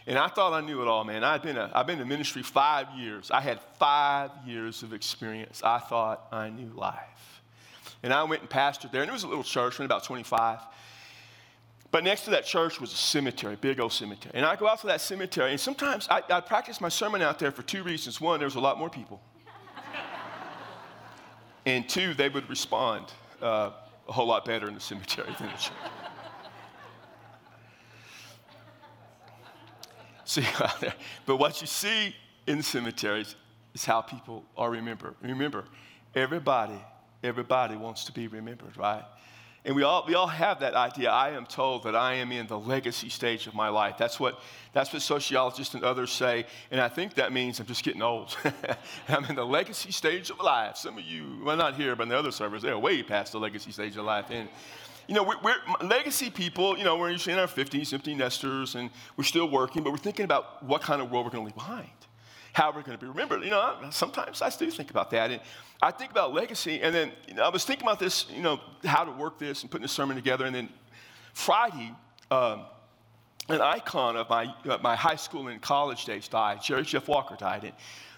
And 0.05 0.19
I 0.19 0.27
thought 0.27 0.51
I 0.51 0.59
knew 0.59 0.81
it 0.81 0.87
all, 0.89 1.05
man. 1.05 1.23
I'd 1.23 1.43
been, 1.43 1.55
a, 1.55 1.71
I've 1.73 1.87
been 1.87 2.01
in 2.01 2.09
ministry 2.09 2.43
five 2.43 2.87
years. 2.97 3.31
I 3.31 3.39
had 3.39 3.61
five 3.79 4.31
years 4.45 4.83
of 4.83 4.91
experience. 4.91 5.61
I 5.63 5.79
thought 5.79 6.27
I 6.29 6.49
knew 6.49 6.69
life. 6.75 7.41
And 8.03 8.11
I 8.11 8.21
went 8.25 8.41
and 8.41 8.49
pastored 8.49 8.91
there, 8.91 9.01
and 9.01 9.09
it 9.09 9.13
was 9.13 9.23
a 9.23 9.29
little 9.29 9.45
church, 9.45 9.79
only 9.79 9.85
about 9.85 10.03
25. 10.03 10.59
But 11.89 12.03
next 12.03 12.25
to 12.25 12.31
that 12.31 12.43
church 12.43 12.81
was 12.81 12.91
a 12.91 12.97
cemetery, 12.97 13.55
big 13.55 13.79
old 13.79 13.93
cemetery. 13.93 14.33
And 14.35 14.45
I 14.45 14.57
go 14.57 14.67
out 14.67 14.81
to 14.81 14.87
that 14.87 14.99
cemetery, 14.99 15.51
and 15.51 15.59
sometimes 15.59 16.05
I, 16.11 16.21
I 16.29 16.41
practice 16.41 16.81
my 16.81 16.89
sermon 16.89 17.21
out 17.21 17.39
there 17.39 17.51
for 17.51 17.63
two 17.63 17.83
reasons. 17.83 18.19
One, 18.19 18.41
there 18.41 18.47
was 18.47 18.55
a 18.55 18.59
lot 18.59 18.77
more 18.77 18.89
people. 18.89 19.21
And 21.65 21.87
two, 21.87 22.13
they 22.13 22.29
would 22.29 22.49
respond 22.49 23.05
uh, 23.41 23.71
a 24.07 24.11
whole 24.11 24.27
lot 24.27 24.45
better 24.45 24.67
in 24.67 24.73
the 24.73 24.79
cemetery 24.79 25.33
than 25.37 25.47
the 25.47 25.53
church. 25.53 25.71
see, 30.25 30.45
but 31.25 31.37
what 31.37 31.61
you 31.61 31.67
see 31.67 32.15
in 32.47 32.63
cemeteries 32.63 33.35
is 33.73 33.85
how 33.85 34.01
people 34.01 34.43
are 34.57 34.71
remembered. 34.71 35.15
Remember, 35.21 35.65
everybody, 36.15 36.79
everybody 37.23 37.75
wants 37.75 38.05
to 38.05 38.11
be 38.11 38.27
remembered, 38.27 38.75
right? 38.77 39.03
And 39.63 39.75
we 39.75 39.83
all, 39.83 40.03
we 40.07 40.15
all 40.15 40.27
have 40.27 40.59
that 40.61 40.73
idea. 40.73 41.11
I 41.11 41.31
am 41.31 41.45
told 41.45 41.83
that 41.83 41.95
I 41.95 42.15
am 42.15 42.31
in 42.31 42.47
the 42.47 42.57
legacy 42.57 43.09
stage 43.09 43.45
of 43.45 43.53
my 43.53 43.69
life. 43.69 43.95
That's 43.95 44.19
what, 44.19 44.39
that's 44.73 44.91
what 44.91 45.03
sociologists 45.03 45.75
and 45.75 45.83
others 45.83 46.11
say. 46.11 46.45
And 46.71 46.81
I 46.81 46.87
think 46.87 47.13
that 47.15 47.31
means 47.31 47.59
I'm 47.59 47.67
just 47.67 47.83
getting 47.83 48.01
old. 48.01 48.35
I'm 49.07 49.23
in 49.25 49.35
the 49.35 49.45
legacy 49.45 49.91
stage 49.91 50.31
of 50.31 50.39
life. 50.39 50.77
Some 50.77 50.97
of 50.97 51.03
you, 51.03 51.41
well, 51.43 51.55
not 51.57 51.75
here, 51.75 51.95
but 51.95 52.03
in 52.03 52.09
the 52.09 52.17
other 52.17 52.31
servers, 52.31 52.63
they're 52.63 52.77
way 52.77 53.03
past 53.03 53.33
the 53.33 53.39
legacy 53.39 53.71
stage 53.71 53.95
of 53.97 54.05
life. 54.05 54.25
And, 54.31 54.49
you 55.07 55.13
know, 55.13 55.21
we're, 55.23 55.39
we're 55.43 55.87
legacy 55.87 56.31
people, 56.31 56.75
you 56.75 56.83
know, 56.83 56.97
we're 56.97 57.11
usually 57.11 57.33
in 57.33 57.39
our 57.39 57.47
50s, 57.47 57.93
empty 57.93 58.15
nesters, 58.15 58.73
and 58.73 58.89
we're 59.15 59.25
still 59.25 59.49
working, 59.49 59.83
but 59.83 59.91
we're 59.91 59.97
thinking 59.97 60.25
about 60.25 60.63
what 60.63 60.81
kind 60.81 61.03
of 61.03 61.11
world 61.11 61.25
we're 61.25 61.31
going 61.31 61.43
to 61.43 61.45
leave 61.45 61.55
behind 61.55 61.87
how 62.53 62.67
we're 62.71 62.81
going 62.81 62.97
to 62.97 63.03
be 63.03 63.07
remembered. 63.07 63.43
You 63.43 63.51
know, 63.51 63.77
sometimes 63.91 64.41
I 64.41 64.49
do 64.49 64.69
think 64.69 64.89
about 64.89 65.11
that. 65.11 65.31
And 65.31 65.41
I 65.81 65.91
think 65.91 66.11
about 66.11 66.33
legacy, 66.33 66.81
and 66.81 66.93
then 66.93 67.11
you 67.27 67.33
know, 67.33 67.43
I 67.43 67.49
was 67.49 67.65
thinking 67.65 67.87
about 67.87 67.99
this, 67.99 68.27
you 68.29 68.41
know, 68.41 68.59
how 68.83 69.03
to 69.03 69.11
work 69.11 69.39
this 69.39 69.63
and 69.63 69.71
putting 69.71 69.83
the 69.83 69.87
sermon 69.87 70.15
together. 70.15 70.45
And 70.45 70.53
then 70.53 70.69
Friday, 71.33 71.91
um, 72.29 72.65
an 73.49 73.61
icon 73.61 74.15
of 74.15 74.29
my, 74.29 74.53
uh, 74.65 74.77
my 74.81 74.95
high 74.95 75.15
school 75.15 75.47
and 75.47 75.61
college 75.61 76.05
days 76.05 76.27
died. 76.27 76.61
Jerry 76.61 76.83
Jeff 76.83 77.07
Walker 77.07 77.35
died. 77.35 77.63
And 77.63 77.73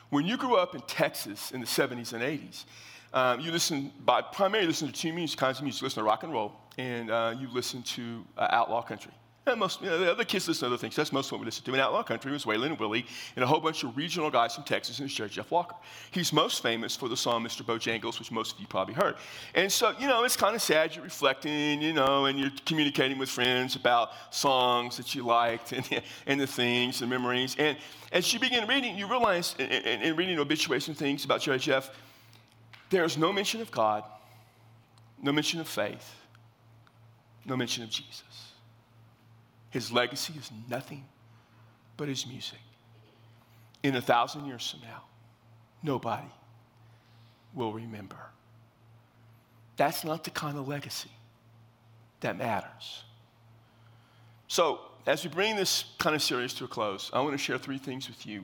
when 0.10 0.26
you 0.26 0.38
grew 0.38 0.58
up 0.58 0.76
in 0.76 0.82
Texas 0.82 1.52
in 1.52 1.62
the 1.62 1.66
70s 1.66 2.14
and 2.14 2.22
80s, 2.22 2.66
um, 3.14 3.40
you 3.40 3.52
listen 3.52 3.92
by 4.04 4.22
primarily 4.22 4.68
listen 4.68 4.88
to 4.88 4.94
two 4.94 5.14
music, 5.14 5.40
kinds 5.40 5.60
of 5.60 5.64
music. 5.64 5.82
You 5.82 5.86
listen 5.86 6.04
to 6.04 6.08
rock 6.08 6.24
and 6.24 6.34
roll, 6.34 6.52
and 6.78 7.12
uh, 7.12 7.36
you 7.40 7.48
listen 7.48 7.84
to 7.84 8.26
uh, 8.38 8.48
outlaw 8.50 8.82
country. 8.82 9.12
And 9.46 9.60
most, 9.60 9.82
you 9.82 9.88
know, 9.88 10.00
the 10.00 10.10
other 10.10 10.24
kids 10.24 10.48
listen 10.48 10.62
to 10.62 10.68
other 10.68 10.78
things. 10.80 10.96
That's 10.96 11.12
most 11.12 11.30
what 11.30 11.42
we 11.42 11.46
listen 11.46 11.66
to. 11.66 11.74
In 11.74 11.80
Outlaw 11.80 12.02
Country 12.02 12.32
was 12.32 12.46
Waylon 12.46 12.68
and 12.68 12.80
Willie 12.80 13.06
and 13.36 13.44
a 13.44 13.48
whole 13.48 13.60
bunch 13.60 13.84
of 13.84 13.96
regional 13.98 14.32
guys 14.32 14.56
from 14.56 14.64
Texas 14.64 15.00
and 15.00 15.10
Jerry 15.10 15.30
Jeff 15.30 15.52
Walker. 15.52 15.76
He's 16.12 16.32
most 16.32 16.64
famous 16.64 16.96
for 16.96 17.10
the 17.10 17.18
song 17.18 17.44
Mr. 17.44 17.62
Bojangles, 17.62 18.20
which 18.20 18.32
most 18.32 18.56
of 18.56 18.62
you 18.62 18.68
probably 18.68 18.94
heard. 18.94 19.16
And 19.54 19.70
so, 19.70 19.94
you 20.00 20.08
know, 20.08 20.24
it's 20.24 20.38
kind 20.38 20.56
of 20.56 20.62
sad. 20.62 20.96
You're 20.96 21.04
reflecting, 21.04 21.82
you 21.82 21.92
know, 21.92 22.26
and 22.26 22.40
you're 22.40 22.52
communicating 22.66 23.18
with 23.18 23.28
friends 23.28 23.76
about 23.76 24.12
songs 24.34 24.96
that 24.96 25.14
you 25.14 25.26
liked 25.26 25.74
and, 25.74 26.02
and 26.26 26.40
the 26.40 26.48
things, 26.48 27.00
the 27.00 27.08
memories. 27.08 27.58
And 27.60 27.78
as 28.14 28.34
you 28.34 28.40
begin 28.40 28.66
reading, 28.66 28.98
you 28.98 29.10
realize, 29.10 29.56
in, 29.60 29.66
in, 29.66 30.02
in 30.04 30.16
reading 30.16 30.40
obituaries 30.40 30.88
and 30.88 30.96
things 30.96 31.26
about 31.26 31.42
Jerry 31.42 31.60
Jeff, 31.60 31.92
there's 32.90 33.18
no 33.18 33.34
mention 33.34 33.60
of 33.60 33.72
God, 33.72 34.06
no 35.22 35.34
mention 35.34 35.60
of 35.60 35.68
faith, 35.68 36.16
no 37.46 37.58
mention 37.58 37.84
of 37.84 37.90
Jesus. 37.90 38.43
His 39.74 39.92
legacy 39.92 40.34
is 40.38 40.52
nothing 40.70 41.04
but 41.98 42.08
his 42.08 42.28
music. 42.28 42.60
In 43.82 43.96
a 43.96 44.02
thousand 44.02 44.46
years 44.46 44.70
from 44.70 44.82
now, 44.82 45.02
nobody 45.82 46.28
will 47.56 47.74
remember. 47.74 48.20
That's 49.76 50.04
not 50.04 50.26
the 50.26 50.30
kind 50.30 50.60
of 50.60 50.68
legacy 50.68 51.10
that 52.20 52.38
matters. 52.38 53.04
So, 54.48 54.80
as 55.08 55.24
we 55.24 55.32
bring 55.32 55.56
this 55.56 55.86
kind 55.98 56.16
of 56.16 56.22
series 56.22 56.54
to 56.54 56.66
a 56.66 56.68
close, 56.68 57.10
I 57.12 57.22
want 57.22 57.32
to 57.32 57.40
share 57.40 57.58
three 57.58 57.80
things 57.80 58.08
with 58.08 58.28
you 58.28 58.44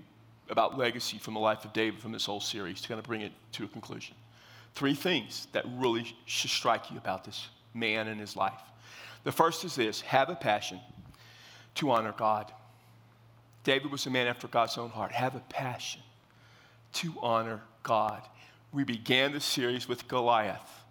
about 0.50 0.80
legacy 0.80 1.20
from 1.20 1.36
the 1.36 1.40
life 1.40 1.64
of 1.64 1.74
David 1.74 2.02
from 2.02 2.12
this 2.12 2.26
whole 2.26 2.42
series 2.42 2.82
to 2.82 2.88
kind 2.88 2.98
of 2.98 3.06
bring 3.06 3.22
it 3.22 3.34
to 3.52 3.66
a 3.66 3.68
conclusion. 3.68 4.16
Three 4.74 4.96
things 4.96 5.48
that 5.52 5.64
really 5.76 6.12
should 6.26 6.50
strike 6.50 6.90
you 6.90 6.98
about 6.98 7.24
this 7.24 7.50
man 7.76 8.08
and 8.08 8.20
his 8.20 8.36
life. 8.36 8.62
The 9.26 9.32
first 9.32 9.64
is 9.64 9.76
this 9.76 10.02
have 10.02 10.30
a 10.30 10.36
passion 10.36 10.80
to 11.80 11.92
honor 11.92 12.14
God. 12.18 12.52
David 13.64 13.90
was 13.90 14.06
a 14.06 14.10
man 14.10 14.28
after 14.28 14.50
God's 14.50 14.78
own 14.78 14.90
heart. 14.90 15.14
Have 15.14 15.36
a 15.36 15.40
passion 15.40 16.02
to 16.94 17.14
honor 17.22 17.62
God. 17.84 18.22
We 18.74 18.84
began 18.84 19.32
the 19.32 19.40
series 19.40 19.88
with 19.88 20.06
Goliath, 20.08 20.84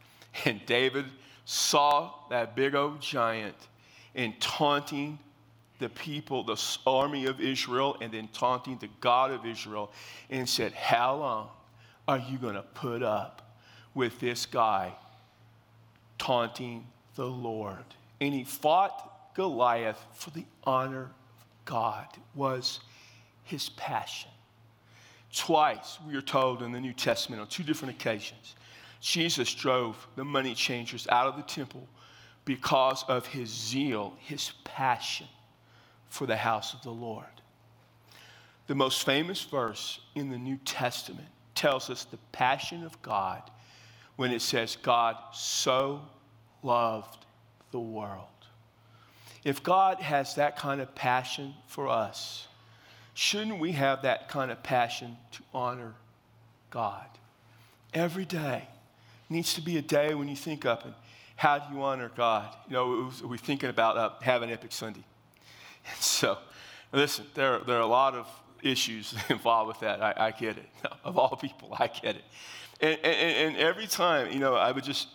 and 0.47 0.65
David 0.65 1.05
saw 1.45 2.13
that 2.31 2.57
big 2.57 2.75
old 2.75 3.03
giant 3.03 3.55
and 4.15 4.39
taunting 4.41 5.19
the 5.79 5.91
people, 5.91 6.43
the 6.43 6.61
army 6.87 7.27
of 7.27 7.39
Israel, 7.39 7.99
and 8.01 8.11
then 8.11 8.29
taunting 8.33 8.79
the 8.79 8.89
God 9.01 9.31
of 9.31 9.45
Israel, 9.45 9.93
and 10.31 10.49
said, 10.49 10.73
How 10.73 11.17
long 11.17 11.49
are 12.09 12.19
you 12.19 12.39
going 12.39 12.55
to 12.55 12.63
put 12.63 13.03
up 13.03 13.59
with 13.95 14.19
this 14.21 14.47
guy 14.47 14.95
taunting 16.19 16.87
the 17.15 17.27
Lord? 17.27 17.85
And 18.21 18.33
he 18.33 18.45
fought 18.45 19.08
Goliath 19.39 20.05
for 20.15 20.31
the 20.31 20.45
honor 20.65 21.05
of 21.05 21.47
God 21.65 22.09
was 22.35 22.81
his 23.45 23.69
passion. 23.69 24.33
Twice, 25.33 25.97
we 26.05 26.17
are 26.17 26.21
told 26.21 26.61
in 26.61 26.73
the 26.73 26.81
New 26.81 26.93
Testament 26.93 27.41
on 27.41 27.47
two 27.47 27.63
different 27.63 27.95
occasions, 27.95 28.57
Jesus 29.01 29.55
drove 29.55 30.09
the 30.17 30.25
money 30.25 30.57
changers 30.57 31.07
out 31.09 31.29
of 31.29 31.37
the 31.37 31.45
temple 31.45 31.87
because 32.47 33.05
of 33.07 33.27
his 33.27 33.49
zeal, 33.49 34.17
his 34.19 34.51
passion 34.65 35.29
for 36.09 36.27
the 36.27 36.37
house 36.37 36.75
of 36.75 36.83
the 36.83 36.91
Lord. 36.91 37.27
The 38.67 38.75
most 38.75 39.07
famous 39.07 39.45
verse 39.45 40.01
in 40.17 40.31
the 40.31 40.39
New 40.39 40.57
Testament 40.65 41.29
tells 41.55 41.91
us 41.91 42.03
the 42.03 42.19
passion 42.33 42.83
of 42.83 43.01
God 43.03 43.49
when 44.17 44.33
it 44.33 44.43
says, 44.43 44.75
God 44.75 45.15
so 45.33 46.01
loved 46.65 47.25
the 47.71 47.79
world. 47.79 48.38
If 49.49 49.63
God 49.63 50.01
has 50.01 50.35
that 50.35 50.59
kind 50.59 50.79
of 50.79 50.95
passion 50.95 51.55
for 51.69 51.89
us, 51.89 52.47
shouldn't 53.15 53.59
we 53.59 53.73
have 53.73 54.03
that 54.03 54.29
kind 54.29 54.51
of 54.51 54.63
passion 54.63 55.17
to 55.33 55.43
honor 55.55 55.95
God? 56.69 57.07
Every 57.95 58.27
day 58.27 58.69
needs 59.31 59.55
to 59.55 59.63
be 59.63 59.79
a 59.79 59.81
day 59.81 60.13
when 60.13 60.29
you 60.29 60.37
think 60.37 60.67
up 60.67 60.85
and 60.85 60.93
how 61.37 61.61
do 61.61 61.75
you 61.75 61.83
honor 61.83 62.11
God? 62.15 62.55
You 62.69 62.75
know, 62.75 63.11
we're 63.25 63.39
thinking 63.39 63.71
about 63.71 63.97
uh, 63.97 64.11
having 64.21 64.53
Epic 64.53 64.71
Sunday. 64.71 65.05
And 65.95 66.03
so, 66.03 66.37
listen, 66.93 67.25
there, 67.33 67.61
there 67.61 67.79
are 67.79 67.81
a 67.81 67.87
lot 67.87 68.15
of 68.15 68.27
issues 68.63 69.15
involved 69.31 69.69
with 69.69 69.81
that. 69.81 70.03
I, 70.03 70.27
I 70.27 70.31
get 70.33 70.59
it. 70.59 70.69
Of 71.05 71.17
all 71.17 71.37
people, 71.37 71.75
I 71.79 71.87
get 71.87 72.17
it. 72.17 72.25
And, 72.83 72.99
and, 73.03 73.55
and 73.55 73.57
every 73.57 73.87
time, 73.87 74.31
you 74.31 74.41
know, 74.41 74.57
I 74.57 74.73
would 74.73 74.85
just 74.85 75.09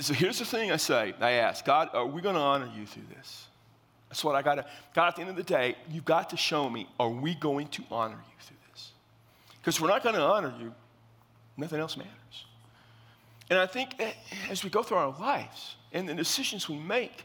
so 0.00 0.14
here's 0.14 0.38
the 0.38 0.44
thing 0.44 0.70
I 0.70 0.76
say, 0.76 1.14
I 1.20 1.32
ask, 1.32 1.64
God, 1.64 1.90
are 1.92 2.06
we 2.06 2.22
going 2.22 2.34
to 2.36 2.40
honor 2.40 2.70
you 2.76 2.86
through 2.86 3.04
this? 3.16 3.47
That's 4.08 4.24
what 4.24 4.34
I 4.34 4.42
got 4.42 4.54
to, 4.56 4.66
God, 4.94 5.08
at 5.08 5.16
the 5.16 5.20
end 5.22 5.30
of 5.30 5.36
the 5.36 5.42
day, 5.42 5.76
you've 5.90 6.04
got 6.04 6.30
to 6.30 6.36
show 6.36 6.68
me, 6.68 6.88
are 6.98 7.10
we 7.10 7.34
going 7.34 7.68
to 7.68 7.82
honor 7.90 8.16
you 8.16 8.34
through 8.40 8.56
this? 8.72 8.92
Because 9.60 9.80
we're 9.80 9.88
not 9.88 10.02
going 10.02 10.14
to 10.14 10.22
honor 10.22 10.54
you, 10.58 10.74
nothing 11.56 11.78
else 11.78 11.96
matters. 11.96 12.12
And 13.50 13.58
I 13.58 13.66
think 13.66 13.94
as 14.50 14.64
we 14.64 14.70
go 14.70 14.82
through 14.82 14.98
our 14.98 15.14
lives 15.18 15.76
and 15.92 16.08
the 16.08 16.14
decisions 16.14 16.68
we 16.68 16.78
make, 16.78 17.24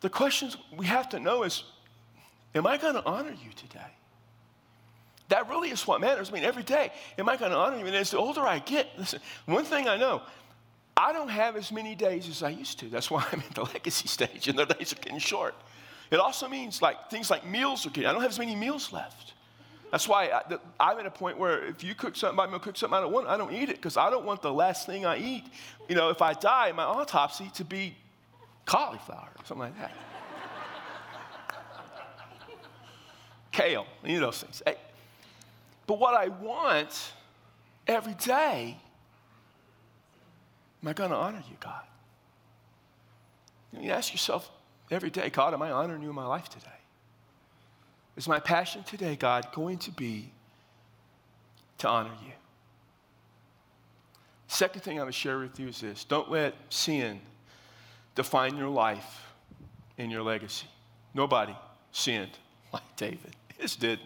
the 0.00 0.10
questions 0.10 0.56
we 0.76 0.86
have 0.86 1.08
to 1.10 1.20
know 1.20 1.42
is, 1.42 1.64
am 2.54 2.66
I 2.66 2.76
going 2.76 2.94
to 2.94 3.04
honor 3.04 3.30
you 3.30 3.50
today? 3.56 3.80
That 5.28 5.48
really 5.48 5.70
is 5.70 5.86
what 5.86 6.00
matters. 6.00 6.30
I 6.30 6.32
mean, 6.32 6.44
every 6.44 6.62
day, 6.62 6.92
am 7.18 7.28
I 7.28 7.36
going 7.36 7.50
to 7.50 7.56
honor 7.56 7.78
you? 7.78 7.86
And 7.86 7.94
as 7.94 8.12
the 8.12 8.18
older 8.18 8.40
I 8.42 8.60
get, 8.60 8.88
listen, 8.96 9.20
one 9.46 9.64
thing 9.64 9.88
I 9.88 9.96
know, 9.96 10.22
I 10.98 11.12
don't 11.12 11.28
have 11.28 11.54
as 11.54 11.70
many 11.70 11.94
days 11.94 12.28
as 12.28 12.42
I 12.42 12.48
used 12.48 12.80
to. 12.80 12.86
That's 12.86 13.08
why 13.08 13.24
I'm 13.32 13.40
in 13.40 13.46
the 13.54 13.62
legacy 13.62 14.08
stage 14.08 14.48
and 14.48 14.58
the 14.58 14.66
days 14.66 14.92
are 14.92 14.96
getting 14.96 15.20
short. 15.20 15.54
It 16.10 16.18
also 16.18 16.48
means 16.48 16.82
like 16.82 17.08
things 17.08 17.30
like 17.30 17.46
meals 17.46 17.86
are 17.86 17.90
getting, 17.90 18.08
I 18.08 18.12
don't 18.12 18.22
have 18.22 18.32
as 18.32 18.38
many 18.38 18.56
meals 18.56 18.92
left. 18.92 19.34
That's 19.92 20.08
why 20.08 20.28
I, 20.80 20.92
am 20.92 20.98
at 20.98 21.06
a 21.06 21.10
point 21.10 21.38
where 21.38 21.64
if 21.66 21.84
you 21.84 21.94
cook 21.94 22.16
something, 22.16 22.38
I'm 22.38 22.50
gonna 22.50 22.58
cook 22.58 22.76
something 22.76 22.98
I 22.98 23.00
don't 23.00 23.12
want, 23.12 23.28
I 23.28 23.36
don't 23.36 23.52
eat 23.52 23.70
it 23.70 23.76
because 23.76 23.96
I 23.96 24.10
don't 24.10 24.26
want 24.26 24.42
the 24.42 24.52
last 24.52 24.86
thing 24.86 25.06
I 25.06 25.18
eat, 25.18 25.44
you 25.88 25.94
know, 25.94 26.10
if 26.10 26.20
I 26.20 26.34
die, 26.34 26.72
my 26.72 26.82
autopsy 26.82 27.50
to 27.54 27.64
be 27.64 27.94
cauliflower 28.66 29.30
or 29.38 29.44
something 29.44 29.66
like 29.66 29.78
that. 29.78 29.92
Kale, 33.52 33.86
you 34.04 34.14
know 34.14 34.26
those 34.26 34.42
things. 34.42 34.62
Hey, 34.66 34.76
but 35.86 35.98
what 35.98 36.14
I 36.14 36.28
want 36.28 37.12
every 37.86 38.14
day 38.14 38.76
Am 40.82 40.88
I 40.88 40.92
going 40.92 41.10
to 41.10 41.16
honor 41.16 41.42
you, 41.48 41.56
God? 41.60 41.82
You 43.72 43.90
ask 43.90 44.12
yourself 44.12 44.50
every 44.90 45.10
day, 45.10 45.28
God, 45.30 45.54
am 45.54 45.62
I 45.62 45.70
honoring 45.70 46.02
you 46.02 46.08
in 46.08 46.14
my 46.14 46.26
life 46.26 46.48
today? 46.48 46.66
Is 48.16 48.26
my 48.26 48.40
passion 48.40 48.82
today, 48.82 49.16
God, 49.16 49.48
going 49.52 49.78
to 49.78 49.90
be 49.90 50.32
to 51.78 51.88
honor 51.88 52.10
you? 52.24 52.32
Second 54.48 54.82
thing 54.82 54.94
I'm 54.94 55.04
going 55.04 55.12
to 55.12 55.18
share 55.18 55.38
with 55.38 55.60
you 55.60 55.68
is 55.68 55.80
this 55.80 56.04
don't 56.04 56.30
let 56.30 56.54
sin 56.70 57.20
define 58.14 58.56
your 58.56 58.68
life 58.68 59.26
and 59.98 60.10
your 60.10 60.22
legacy. 60.22 60.66
Nobody 61.14 61.54
sinned 61.92 62.38
like 62.72 62.96
David. 62.96 63.36
His 63.58 63.76
did. 63.76 64.00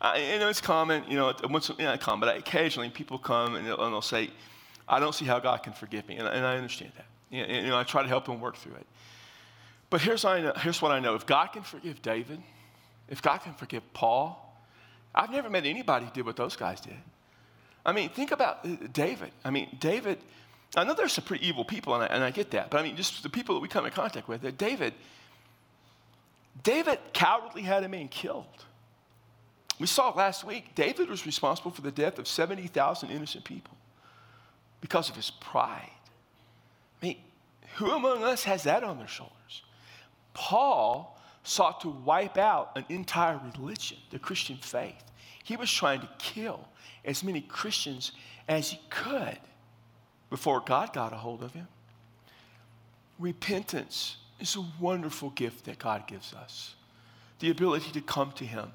I, 0.00 0.38
know, 0.38 0.48
it's 0.48 0.60
common, 0.60 1.04
you 1.08 1.16
know, 1.16 1.32
once, 1.48 1.70
you 1.78 1.86
common, 1.98 2.20
but 2.20 2.36
occasionally 2.36 2.90
people 2.90 3.18
come 3.18 3.54
and 3.54 3.66
they'll, 3.66 3.82
and 3.82 3.92
they'll 3.92 4.02
say, 4.02 4.30
I 4.88 5.00
don't 5.00 5.14
see 5.14 5.24
how 5.24 5.38
God 5.38 5.62
can 5.62 5.72
forgive 5.72 6.06
me. 6.08 6.16
And, 6.16 6.28
and 6.28 6.46
I 6.46 6.56
understand 6.56 6.92
that. 6.96 7.06
And, 7.30 7.68
know, 7.68 7.78
I 7.78 7.84
try 7.84 8.02
to 8.02 8.08
help 8.08 8.28
him 8.28 8.40
work 8.40 8.56
through 8.56 8.74
it. 8.74 8.86
But 9.90 10.00
here's, 10.00 10.24
I 10.24 10.40
know, 10.40 10.52
here's 10.56 10.82
what 10.82 10.92
I 10.92 11.00
know 11.00 11.14
if 11.14 11.26
God 11.26 11.48
can 11.48 11.62
forgive 11.62 12.02
David, 12.02 12.42
if 13.08 13.22
God 13.22 13.38
can 13.38 13.54
forgive 13.54 13.82
Paul, 13.92 14.40
I've 15.14 15.30
never 15.30 15.48
met 15.48 15.64
anybody 15.64 16.06
who 16.06 16.10
did 16.12 16.26
what 16.26 16.36
those 16.36 16.56
guys 16.56 16.80
did. 16.80 16.96
I 17.86 17.92
mean, 17.92 18.08
think 18.08 18.32
about 18.32 18.64
uh, 18.64 18.76
David. 18.92 19.30
I 19.44 19.50
mean, 19.50 19.76
David, 19.78 20.18
I 20.74 20.84
know 20.84 20.94
there's 20.94 21.12
some 21.12 21.24
pretty 21.24 21.46
evil 21.46 21.64
people, 21.64 21.94
and 21.94 22.02
I, 22.02 22.06
and 22.06 22.24
I 22.24 22.30
get 22.30 22.50
that, 22.52 22.70
but 22.70 22.80
I 22.80 22.82
mean, 22.82 22.96
just 22.96 23.22
the 23.22 23.28
people 23.28 23.54
that 23.54 23.60
we 23.60 23.68
come 23.68 23.86
in 23.86 23.92
contact 23.92 24.26
with, 24.26 24.56
David, 24.56 24.94
David 26.62 26.98
cowardly 27.12 27.62
had 27.62 27.84
a 27.84 27.88
man 27.88 28.08
killed. 28.08 28.46
We 29.78 29.86
saw 29.86 30.10
last 30.10 30.44
week, 30.44 30.74
David 30.74 31.08
was 31.08 31.26
responsible 31.26 31.70
for 31.70 31.82
the 31.82 31.90
death 31.90 32.18
of 32.18 32.26
70,000 32.26 33.10
innocent 33.10 33.44
people 33.44 33.76
because 34.84 35.08
of 35.08 35.16
his 35.16 35.30
pride. 35.30 35.88
I 37.00 37.06
mean, 37.06 37.16
who 37.76 37.90
among 37.90 38.22
us 38.22 38.44
has 38.44 38.64
that 38.64 38.84
on 38.84 38.98
their 38.98 39.08
shoulders? 39.08 39.62
Paul 40.34 41.18
sought 41.42 41.80
to 41.80 41.88
wipe 41.88 42.36
out 42.36 42.72
an 42.76 42.84
entire 42.90 43.40
religion, 43.56 43.96
the 44.10 44.18
Christian 44.18 44.58
faith. 44.58 45.02
He 45.42 45.56
was 45.56 45.72
trying 45.72 46.00
to 46.02 46.08
kill 46.18 46.68
as 47.02 47.24
many 47.24 47.40
Christians 47.40 48.12
as 48.46 48.72
he 48.72 48.80
could 48.90 49.38
before 50.28 50.60
God 50.60 50.92
got 50.92 51.14
a 51.14 51.16
hold 51.16 51.42
of 51.42 51.54
him. 51.54 51.68
Repentance 53.18 54.18
is 54.38 54.54
a 54.54 54.66
wonderful 54.78 55.30
gift 55.30 55.64
that 55.64 55.78
God 55.78 56.06
gives 56.06 56.34
us 56.34 56.74
the 57.38 57.50
ability 57.50 57.90
to 57.92 58.02
come 58.02 58.32
to 58.32 58.44
Him 58.44 58.70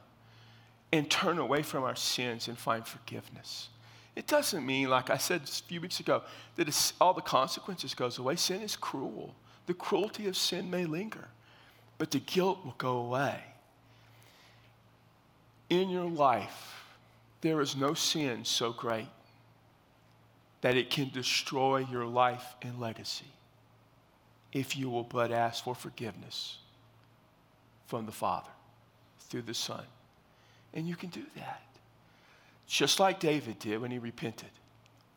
and 0.92 1.08
turn 1.10 1.38
away 1.38 1.62
from 1.62 1.84
our 1.84 1.96
sins 1.96 2.48
and 2.48 2.58
find 2.58 2.86
forgiveness. 2.86 3.70
It 4.16 4.28
doesn't 4.28 4.66
mean, 4.66 4.90
like 4.90 5.10
I 5.10 5.18
said 5.18 5.44
a 5.44 5.46
few 5.46 5.80
weeks 5.82 6.00
ago, 6.00 6.24
that 6.56 6.94
all 7.00 7.14
the 7.14 7.22
consequences 7.22 7.94
goes 7.94 8.18
away. 8.18 8.36
Sin 8.36 8.62
is 8.62 8.76
cruel. 8.76 9.34
The 9.66 9.74
cruelty 9.74 10.28
of 10.28 10.36
sin 10.36 10.70
may 10.70 10.86
linger. 10.86 11.30
but 12.00 12.12
the 12.12 12.20
guilt 12.20 12.66
will 12.66 12.76
go 12.80 12.98
away. 12.98 13.44
In 15.70 15.92
your 15.92 16.10
life, 16.10 16.74
there 17.42 17.62
is 17.62 17.76
no 17.76 17.94
sin 17.94 18.44
so 18.44 18.72
great 18.72 19.08
that 20.62 20.76
it 20.76 20.90
can 20.90 21.10
destroy 21.10 21.78
your 21.92 22.06
life 22.06 22.56
and 22.64 22.80
legacy 22.80 23.28
if 24.52 24.76
you 24.76 24.90
will 24.90 25.04
but 25.04 25.32
ask 25.32 25.64
for 25.64 25.76
forgiveness 25.76 26.58
from 27.86 28.08
the 28.08 28.12
Father 28.12 28.50
through 29.30 29.44
the 29.44 29.54
Son. 29.54 29.84
And 30.74 30.88
you 30.88 30.96
can 30.96 31.10
do 31.10 31.24
that. 31.36 31.62
Just 32.70 33.00
like 33.00 33.20
David 33.20 33.58
did 33.58 33.82
when 33.82 33.90
he 33.90 33.98
repented. 33.98 34.52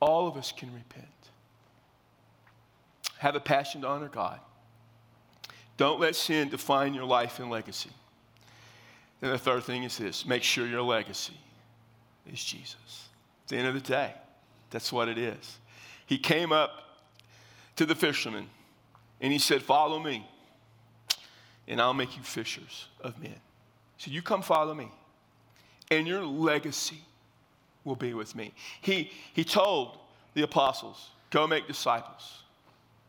All 0.00 0.26
of 0.26 0.38
us 0.38 0.52
can 0.52 0.72
repent. 0.72 1.06
Have 3.18 3.36
a 3.36 3.40
passion 3.40 3.82
to 3.82 3.88
honor 3.88 4.08
God. 4.08 4.40
Don't 5.76 6.00
let 6.00 6.16
sin 6.16 6.48
define 6.48 6.94
your 6.94 7.04
life 7.04 7.38
and 7.38 7.50
legacy. 7.50 7.90
And 9.20 9.30
the 9.30 9.38
third 9.38 9.64
thing 9.64 9.84
is 9.84 9.98
this 9.98 10.24
make 10.24 10.42
sure 10.42 10.66
your 10.66 10.82
legacy 10.82 11.36
is 12.32 12.42
Jesus. 12.42 13.08
At 13.44 13.48
the 13.48 13.56
end 13.58 13.68
of 13.68 13.74
the 13.74 13.80
day, 13.80 14.14
that's 14.70 14.90
what 14.90 15.08
it 15.08 15.18
is. 15.18 15.58
He 16.06 16.16
came 16.16 16.52
up 16.52 16.70
to 17.76 17.84
the 17.84 17.94
fishermen 17.94 18.46
and 19.20 19.30
he 19.30 19.38
said, 19.38 19.62
Follow 19.62 19.98
me, 19.98 20.26
and 21.68 21.82
I'll 21.82 21.94
make 21.94 22.16
you 22.16 22.22
fishers 22.22 22.88
of 23.02 23.20
men. 23.22 23.36
Said, 23.98 24.14
You 24.14 24.22
come 24.22 24.40
follow 24.40 24.72
me, 24.72 24.90
and 25.90 26.08
your 26.08 26.24
legacy 26.24 27.02
will 27.84 27.96
be 27.96 28.14
with 28.14 28.34
me. 28.34 28.52
He, 28.80 29.10
he 29.34 29.44
told 29.44 29.98
the 30.34 30.42
apostles, 30.42 31.10
Go 31.30 31.46
make 31.46 31.66
disciples 31.66 32.42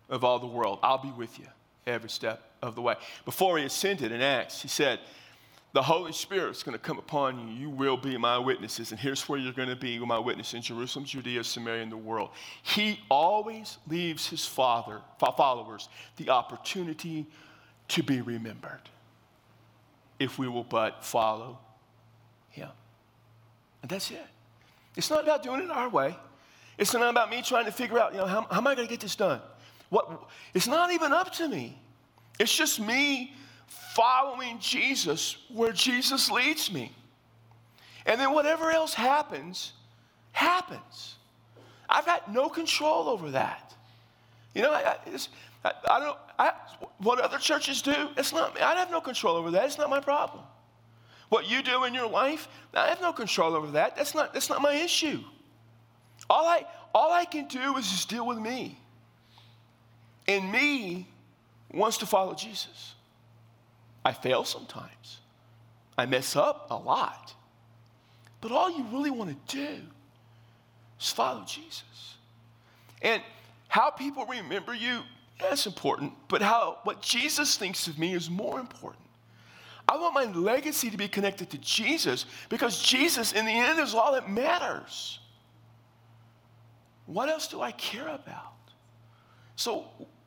of 0.09 0.23
all 0.23 0.39
the 0.39 0.47
world. 0.47 0.79
I'll 0.81 0.97
be 0.97 1.11
with 1.11 1.37
you 1.39 1.45
every 1.85 2.09
step 2.09 2.41
of 2.61 2.75
the 2.75 2.81
way. 2.81 2.95
Before 3.25 3.57
he 3.57 3.65
ascended 3.65 4.11
in 4.11 4.21
Acts, 4.21 4.61
he 4.61 4.69
said, 4.69 4.99
the 5.73 5.81
Holy 5.81 6.13
Spirit's 6.13 6.61
going 6.61 6.77
to 6.77 6.83
come 6.83 6.99
upon 6.99 7.39
you. 7.39 7.55
You 7.55 7.69
will 7.71 7.97
be 7.97 8.15
my 8.15 8.37
witnesses. 8.37 8.91
And 8.91 8.99
here's 8.99 9.27
where 9.27 9.39
you're 9.39 9.53
going 9.53 9.69
to 9.69 9.75
be 9.75 9.97
my 9.97 10.19
witness 10.19 10.53
in 10.53 10.61
Jerusalem, 10.61 11.03
Judea, 11.03 11.43
Samaria, 11.43 11.81
and 11.81 11.91
the 11.91 11.97
world. 11.97 12.29
He 12.61 12.99
always 13.09 13.79
leaves 13.87 14.27
his 14.27 14.45
father, 14.45 15.01
followers 15.19 15.89
the 16.17 16.29
opportunity 16.29 17.25
to 17.87 18.03
be 18.03 18.21
remembered 18.21 18.81
if 20.19 20.37
we 20.37 20.47
will 20.47 20.63
but 20.63 21.03
follow 21.03 21.57
him. 22.51 22.69
And 23.81 23.89
that's 23.89 24.11
it. 24.11 24.27
It's 24.95 25.09
not 25.09 25.23
about 25.23 25.43
doing 25.43 25.61
it 25.61 25.71
our 25.71 25.89
way. 25.89 26.15
It's 26.77 26.93
not 26.93 27.09
about 27.09 27.29
me 27.29 27.41
trying 27.41 27.65
to 27.65 27.71
figure 27.71 27.99
out, 27.99 28.13
you 28.13 28.19
know, 28.19 28.25
how, 28.25 28.47
how 28.49 28.57
am 28.57 28.67
I 28.67 28.75
going 28.75 28.87
to 28.87 28.91
get 28.91 28.99
this 28.99 29.15
done? 29.15 29.41
What, 29.89 30.23
it's 30.53 30.67
not 30.67 30.91
even 30.91 31.13
up 31.13 31.31
to 31.33 31.47
me. 31.47 31.77
It's 32.39 32.55
just 32.55 32.79
me 32.79 33.35
following 33.67 34.59
Jesus 34.59 35.37
where 35.49 35.71
Jesus 35.71 36.31
leads 36.31 36.71
me. 36.71 36.91
And 38.05 38.19
then 38.19 38.33
whatever 38.33 38.71
else 38.71 38.93
happens, 38.93 39.73
happens. 40.31 41.15
I've 41.89 42.05
got 42.05 42.31
no 42.31 42.49
control 42.49 43.07
over 43.07 43.31
that. 43.31 43.73
You 44.55 44.63
know, 44.63 44.71
I, 44.71 44.97
I, 45.63 45.71
I 45.89 45.99
don't. 45.99 46.17
I, 46.37 46.51
what 46.97 47.19
other 47.19 47.37
churches 47.37 47.81
do, 47.81 48.09
it's 48.17 48.33
not. 48.33 48.59
I 48.59 48.75
have 48.75 48.91
no 48.91 49.01
control 49.01 49.35
over 49.35 49.51
that. 49.51 49.65
It's 49.65 49.77
not 49.77 49.89
my 49.89 49.99
problem. 49.99 50.43
What 51.33 51.49
you 51.49 51.63
do 51.63 51.85
in 51.85 51.95
your 51.95 52.07
life, 52.07 52.47
I 52.75 52.89
have 52.89 53.01
no 53.01 53.11
control 53.11 53.55
over 53.55 53.71
that. 53.71 53.95
That's 53.95 54.13
not. 54.13 54.35
That's 54.35 54.51
not 54.51 54.61
my 54.61 54.75
issue. 54.75 55.19
All 56.29 56.45
I, 56.45 56.63
all 56.93 57.11
I 57.11 57.25
can 57.25 57.47
do 57.47 57.75
is 57.77 57.89
just 57.89 58.07
deal 58.07 58.27
with 58.27 58.37
me. 58.37 58.77
And 60.27 60.51
me 60.51 61.07
wants 61.71 61.97
to 61.97 62.05
follow 62.05 62.35
Jesus. 62.35 62.93
I 64.05 64.13
fail 64.13 64.43
sometimes. 64.43 65.21
I 65.97 66.05
mess 66.05 66.35
up 66.35 66.67
a 66.69 66.75
lot. 66.75 67.33
But 68.39 68.51
all 68.51 68.69
you 68.69 68.85
really 68.91 69.09
want 69.09 69.31
to 69.47 69.55
do 69.55 69.81
is 71.01 71.09
follow 71.09 71.43
Jesus. 71.47 72.15
And 73.01 73.23
how 73.69 73.89
people 73.89 74.27
remember 74.27 74.75
you, 74.75 75.01
that's 75.41 75.65
important, 75.65 76.13
but 76.27 76.43
how 76.43 76.77
what 76.83 77.01
Jesus 77.01 77.57
thinks 77.57 77.87
of 77.87 77.97
me 77.97 78.13
is 78.13 78.29
more 78.29 78.59
important. 78.59 79.02
I 79.87 79.97
want 79.97 80.13
my 80.13 80.25
legacy 80.25 80.89
to 80.89 80.97
be 80.97 81.07
connected 81.07 81.49
to 81.51 81.57
Jesus 81.57 82.25
because 82.49 82.81
Jesus, 82.81 83.33
in 83.33 83.45
the 83.45 83.51
end, 83.51 83.79
is 83.79 83.93
all 83.93 84.13
that 84.13 84.29
matters. 84.29 85.19
What 87.05 87.29
else 87.29 87.47
do 87.47 87.61
I 87.61 87.71
care 87.73 88.07
about? 88.07 88.53
So 89.55 89.85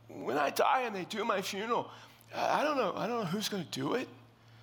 when 0.08 0.36
I 0.36 0.50
die 0.50 0.82
and 0.82 0.94
they 0.94 1.04
do 1.04 1.24
my 1.24 1.40
funeral, 1.40 1.90
I 2.34 2.62
don't 2.62 2.76
know. 2.76 2.92
I 2.96 3.06
don't 3.06 3.20
know 3.20 3.26
who's 3.26 3.48
going 3.48 3.64
to 3.64 3.70
do 3.70 3.94
it. 3.94 4.08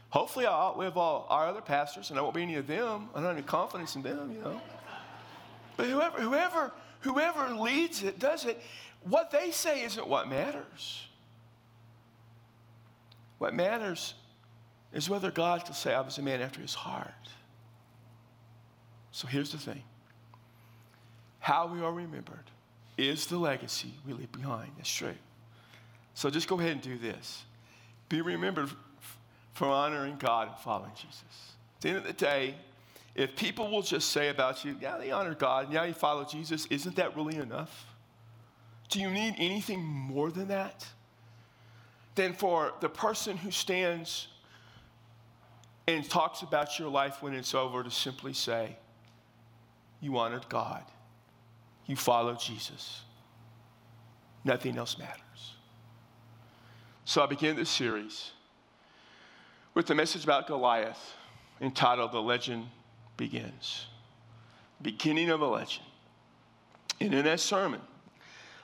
Hopefully, 0.09 0.45
I'll 0.45 0.69
outlive 0.69 0.95
all 0.95 1.25
our 1.29 1.47
other 1.47 1.61
pastors, 1.61 2.11
and 2.11 2.19
I 2.19 2.21
won't 2.21 2.35
be 2.35 2.43
any 2.43 2.55
of 2.55 2.67
them. 2.67 3.09
I 3.13 3.17
don't 3.17 3.25
have 3.25 3.35
any 3.35 3.41
confidence 3.41 3.95
in 3.95 4.03
them, 4.03 4.31
you 4.31 4.41
know. 4.41 4.61
But 5.75 5.87
whoever, 5.87 6.21
whoever, 6.21 6.71
whoever 6.99 7.55
leads 7.55 8.03
it, 8.03 8.19
does 8.19 8.45
it. 8.45 8.61
What 9.01 9.31
they 9.31 9.49
say 9.49 9.83
isn't 9.83 10.07
what 10.07 10.29
matters. 10.29 11.07
What 13.39 13.55
matters 13.55 14.13
is 14.93 15.09
whether 15.09 15.31
God 15.31 15.67
will 15.67 15.75
say, 15.75 15.93
"I 15.93 16.01
was 16.01 16.17
a 16.17 16.21
man 16.21 16.41
after 16.41 16.61
His 16.61 16.73
heart." 16.73 17.29
So 19.11 19.27
here's 19.27 19.51
the 19.51 19.57
thing: 19.57 19.83
how 21.39 21.67
we 21.67 21.81
are 21.81 21.91
remembered 21.91 22.51
is 22.97 23.27
the 23.27 23.37
legacy 23.37 23.93
we 24.05 24.13
leave 24.13 24.31
behind. 24.31 24.71
That's 24.77 24.93
true. 24.93 25.15
So 26.13 26.29
just 26.29 26.47
go 26.47 26.59
ahead 26.59 26.73
and 26.73 26.81
do 26.81 26.97
this. 26.97 27.43
Be 28.07 28.21
remembered 28.21 28.69
for 29.53 29.67
honoring 29.67 30.17
God 30.17 30.49
and 30.49 30.57
following 30.57 30.91
Jesus. 30.95 31.53
At 31.77 31.81
the 31.81 31.89
end 31.89 31.97
of 31.97 32.03
the 32.03 32.13
day, 32.13 32.55
if 33.15 33.35
people 33.35 33.69
will 33.69 33.81
just 33.81 34.09
say 34.09 34.29
about 34.29 34.63
you, 34.65 34.77
yeah, 34.79 34.97
they 34.97 35.11
honor 35.11 35.35
God, 35.35 35.65
and 35.65 35.73
yeah, 35.73 35.85
you 35.85 35.93
follow 35.93 36.23
Jesus, 36.23 36.65
isn't 36.67 36.95
that 36.95 37.15
really 37.15 37.35
enough? 37.35 37.85
Do 38.89 38.99
you 38.99 39.09
need 39.09 39.35
anything 39.37 39.83
more 39.83 40.31
than 40.31 40.47
that? 40.49 40.87
Than 42.15 42.33
for 42.33 42.73
the 42.79 42.89
person 42.89 43.37
who 43.37 43.51
stands 43.51 44.27
and 45.87 46.09
talks 46.09 46.41
about 46.41 46.79
your 46.79 46.89
life 46.89 47.21
when 47.21 47.33
it's 47.33 47.53
over 47.53 47.83
to 47.83 47.91
simply 47.91 48.33
say, 48.33 48.77
You 49.99 50.17
honored 50.17 50.47
God, 50.49 50.83
you 51.85 51.95
followed 51.95 52.39
Jesus, 52.39 53.01
nothing 54.43 54.77
else 54.77 54.97
matters. 54.97 55.19
So 57.05 57.21
I 57.21 57.25
began 57.25 57.55
this 57.55 57.69
series 57.69 58.31
with 59.73 59.87
the 59.87 59.95
message 59.95 60.23
about 60.23 60.47
Goliath 60.47 61.13
entitled 61.59 62.11
The 62.11 62.21
Legend 62.21 62.67
Begins. 63.17 63.87
Beginning 64.81 65.29
of 65.29 65.41
a 65.41 65.47
legend. 65.47 65.85
And 66.99 67.13
in 67.13 67.25
that 67.25 67.39
sermon, 67.39 67.81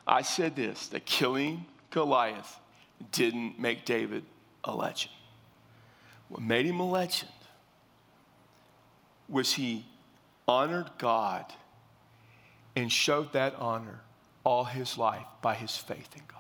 I 0.08 0.22
said 0.22 0.56
this 0.56 0.88
that 0.88 1.06
killing 1.06 1.66
Goliath 1.92 2.60
didn't 3.12 3.60
make 3.60 3.86
David 3.86 4.24
a 4.64 4.76
legend. 4.76 5.14
What 6.30 6.42
made 6.42 6.66
him 6.66 6.80
a 6.80 6.90
legend 6.90 7.32
was 9.28 9.54
he 9.54 9.86
honored 10.48 10.90
God 10.98 11.46
and 12.76 12.92
showed 12.92 13.34
that 13.34 13.56
honor 13.56 14.02
all 14.44 14.64
his 14.64 14.98
life 14.98 15.26
by 15.42 15.56
his 15.56 15.76
faith 15.76 16.10
in 16.16 16.24
God. 16.28 16.38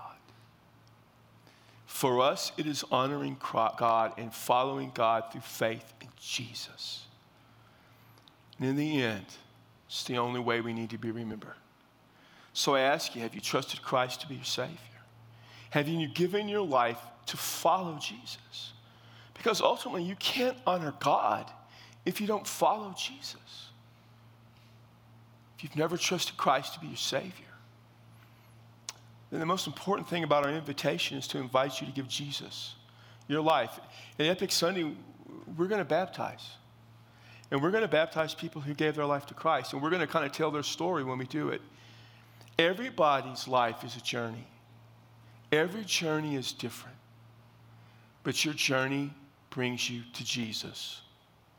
For 1.85 2.21
us, 2.21 2.51
it 2.57 2.65
is 2.65 2.83
honoring 2.91 3.37
God 3.77 4.13
and 4.17 4.33
following 4.33 4.91
God 4.93 5.25
through 5.31 5.41
faith 5.41 5.93
in 6.01 6.07
Jesus. 6.19 7.05
And 8.57 8.69
in 8.69 8.75
the 8.75 9.01
end, 9.01 9.25
it's 9.87 10.03
the 10.03 10.17
only 10.17 10.39
way 10.39 10.61
we 10.61 10.71
need 10.71 10.91
to 10.91 10.97
be 10.97 11.11
remembered. 11.11 11.55
So 12.53 12.75
I 12.75 12.81
ask 12.81 13.15
you 13.15 13.21
have 13.21 13.35
you 13.35 13.41
trusted 13.41 13.81
Christ 13.81 14.21
to 14.21 14.27
be 14.27 14.35
your 14.35 14.43
Savior? 14.43 14.77
Have 15.71 15.87
you 15.87 16.07
given 16.07 16.47
your 16.47 16.65
life 16.65 16.99
to 17.27 17.37
follow 17.37 17.97
Jesus? 17.99 18.73
Because 19.39 19.61
ultimately, 19.61 20.03
you 20.03 20.17
can't 20.17 20.57
honor 20.67 20.93
God 20.99 21.49
if 22.05 22.19
you 22.19 22.27
don't 22.27 22.45
follow 22.45 22.93
Jesus. 22.97 23.69
If 25.55 25.63
you've 25.63 25.77
never 25.77 25.95
trusted 25.95 26.35
Christ 26.35 26.73
to 26.73 26.81
be 26.81 26.87
your 26.87 26.97
Savior, 26.97 27.31
then 29.31 29.39
the 29.39 29.45
most 29.45 29.65
important 29.65 30.09
thing 30.09 30.25
about 30.25 30.45
our 30.45 30.51
invitation 30.51 31.17
is 31.17 31.25
to 31.27 31.37
invite 31.37 31.79
you 31.79 31.87
to 31.87 31.93
give 31.93 32.09
Jesus 32.09 32.75
your 33.29 33.39
life. 33.39 33.79
At 34.19 34.25
Epic 34.25 34.51
Sunday, 34.51 34.93
we're 35.57 35.67
going 35.67 35.79
to 35.79 35.85
baptize. 35.85 36.49
And 37.49 37.61
we're 37.61 37.71
going 37.71 37.83
to 37.83 37.87
baptize 37.87 38.33
people 38.33 38.59
who 38.59 38.73
gave 38.73 38.95
their 38.95 39.05
life 39.05 39.25
to 39.27 39.33
Christ. 39.33 39.71
And 39.71 39.81
we're 39.81 39.89
going 39.89 40.01
to 40.01 40.07
kind 40.07 40.25
of 40.25 40.33
tell 40.33 40.51
their 40.51 40.63
story 40.63 41.05
when 41.05 41.17
we 41.17 41.25
do 41.25 41.47
it. 41.47 41.61
Everybody's 42.57 43.47
life 43.47 43.85
is 43.85 43.95
a 43.95 44.01
journey, 44.01 44.47
every 45.49 45.85
journey 45.85 46.35
is 46.35 46.51
different. 46.51 46.97
But 48.23 48.43
your 48.43 48.53
journey 48.53 49.13
brings 49.49 49.89
you 49.89 50.03
to 50.13 50.23
Jesus. 50.23 51.01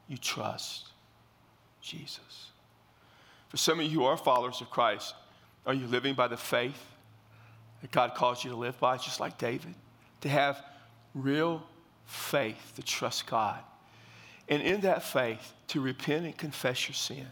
You 0.08 0.16
trust 0.16 0.88
Jesus. 1.80 2.50
For 3.48 3.56
some 3.56 3.80
of 3.80 3.86
you 3.86 4.00
who 4.00 4.04
are 4.04 4.16
followers 4.16 4.60
of 4.60 4.70
Christ, 4.70 5.14
are 5.66 5.74
you 5.74 5.86
living 5.86 6.14
by 6.14 6.28
the 6.28 6.36
faith 6.36 6.80
that 7.80 7.90
God 7.90 8.14
calls 8.14 8.44
you 8.44 8.50
to 8.50 8.56
live 8.56 8.78
by, 8.78 8.96
just 8.96 9.20
like 9.20 9.38
David, 9.38 9.74
to 10.20 10.28
have 10.28 10.62
real 11.14 11.62
faith 12.06 12.72
to 12.76 12.82
trust 12.82 13.26
God. 13.26 13.60
And 14.48 14.62
in 14.62 14.80
that 14.82 15.02
faith, 15.02 15.54
to 15.68 15.80
repent 15.80 16.24
and 16.24 16.36
confess 16.36 16.88
your 16.88 16.94
sin, 16.94 17.26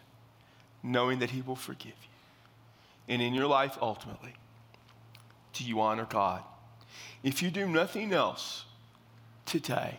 knowing 0.82 1.18
that 1.18 1.30
He 1.30 1.42
will 1.42 1.56
forgive 1.56 1.86
you. 1.86 3.14
And 3.14 3.22
in 3.22 3.34
your 3.34 3.46
life, 3.46 3.76
ultimately, 3.80 4.34
do 5.52 5.64
you 5.64 5.80
honor 5.80 6.06
God? 6.08 6.42
If 7.22 7.42
you 7.42 7.50
do 7.50 7.66
nothing 7.66 8.12
else 8.12 8.64
today, 9.44 9.98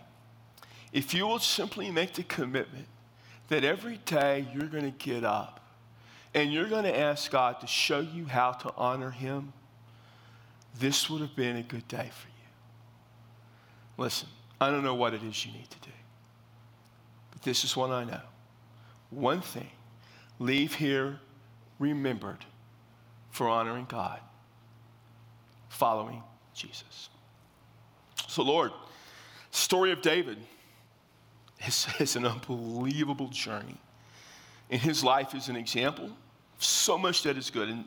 if 0.92 1.14
you 1.14 1.28
will 1.28 1.40
simply 1.40 1.92
make 1.92 2.14
the 2.14 2.24
commitment 2.24 2.88
that 3.50 3.64
every 3.64 3.98
day 4.06 4.48
you're 4.54 4.68
going 4.68 4.92
to 4.92 5.06
get 5.06 5.24
up 5.24 5.60
and 6.34 6.54
you're 6.54 6.70
going 6.70 6.84
to 6.84 6.98
ask 6.98 7.32
God 7.32 7.60
to 7.62 7.68
show 7.68 8.00
you 8.00 8.26
how 8.26 8.52
to 8.52 8.74
honor 8.78 9.12
Him, 9.12 9.54
this 10.80 11.10
would 11.10 11.22
have 11.22 11.36
been 11.36 11.58
a 11.58 11.64
good 11.64 11.88
day 11.88 12.10
for 12.12 12.28
you. 12.28 12.34
Listen, 13.98 14.30
I 14.62 14.70
don't 14.70 14.84
know 14.84 14.96
what 14.96 15.14
it 15.14 15.24
is 15.24 15.46
you 15.46 15.52
need 15.52 15.70
to 15.70 15.80
do, 15.80 15.96
but 17.32 17.42
this 17.42 17.64
is 17.64 17.76
what 17.76 17.92
I 17.92 18.04
know. 18.04 18.22
One 19.10 19.42
thing 19.42 19.70
leave 20.38 20.76
here 20.76 21.20
remembered 21.80 22.46
for 23.32 23.48
honoring 23.48 23.88
God, 23.90 24.20
following 25.70 26.24
Jesus. 26.54 27.10
So, 28.28 28.44
Lord, 28.44 28.72
story 29.52 29.92
of 29.92 30.02
David 30.02 30.38
is, 31.66 31.88
is 32.00 32.16
an 32.18 32.26
unbelievable 32.26 33.28
journey. 33.28 33.78
And 34.70 34.80
his 34.80 35.04
life 35.04 35.34
is 35.34 35.50
an 35.50 35.56
example 35.56 36.12
so 36.60 36.98
much 36.98 37.24
that 37.24 37.38
is 37.38 37.50
good 37.50 37.70
and 37.70 37.86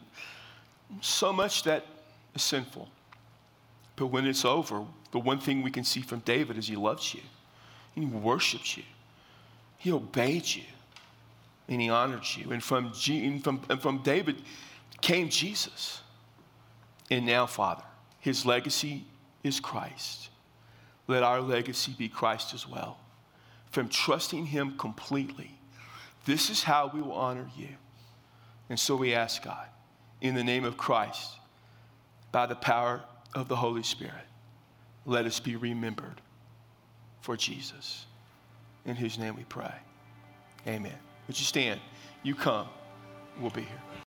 so 1.01 1.33
much 1.33 1.63
that 1.65 1.85
is 2.35 2.43
sinful. 2.43 2.89
But 3.97 4.07
when 4.07 4.27
it's 4.27 4.45
over, 4.45 4.85
the 5.11 5.19
one 5.19 5.39
thing 5.39 5.63
we 5.63 5.71
can 5.71 5.85
see 5.85 6.01
from 6.01 6.21
David 6.21 6.57
is 6.57 6.69
he 6.69 6.77
loves 6.77 7.15
you, 7.15 7.21
he 7.95 8.05
worships 8.07 8.77
you, 8.77 8.83
he 9.79 9.93
obeyed 9.93 10.47
you, 10.47 10.63
and 11.69 11.81
he 11.81 11.91
honored 11.91 12.25
you. 12.37 12.53
And 12.53 12.63
from, 12.63 12.93
G, 12.93 13.27
and 13.27 13.45
from, 13.45 13.61
and 13.69 13.81
from 13.81 13.99
David 13.99 14.43
came 15.01 15.29
Jesus. 15.29 16.01
And 17.11 17.27
now, 17.27 17.47
Father, 17.47 17.85
his 18.21 18.47
legacy 18.47 19.05
is 19.43 19.61
Christ. 19.61 20.31
Let 21.09 21.23
our 21.23 21.41
legacy 21.41 21.95
be 21.99 22.09
Christ 22.09 22.55
as 22.55 22.67
well. 22.67 22.99
From 23.73 23.89
trusting 23.89 24.47
him 24.47 24.77
completely, 24.79 25.51
this 26.25 26.51
is 26.51 26.63
how 26.63 26.91
we 26.95 27.03
will 27.03 27.13
honor 27.13 27.49
you. 27.57 27.69
And 28.69 28.79
so 28.79 28.95
we 28.95 29.15
ask 29.15 29.43
God, 29.43 29.67
in 30.21 30.35
the 30.35 30.45
name 30.45 30.65
of 30.65 30.77
Christ, 30.77 31.33
by 32.31 32.47
the 32.47 32.55
power 32.55 33.03
of 33.35 33.49
the 33.49 33.57
Holy 33.57 33.83
Spirit, 33.83 34.15
let 35.05 35.27
us 35.27 35.41
be 35.41 35.57
remembered 35.57 36.21
for 37.21 37.37
Jesus. 37.37 38.07
In 38.85 38.95
whose 38.95 39.19
name 39.19 39.37
we 39.37 39.45
pray. 39.45 39.75
Amen. 40.67 40.95
Would 41.27 41.39
you 41.39 41.45
stand? 41.45 41.81
You 42.23 42.35
come. 42.35 42.69
We'll 43.41 43.51
be 43.51 43.63
here. 43.63 43.92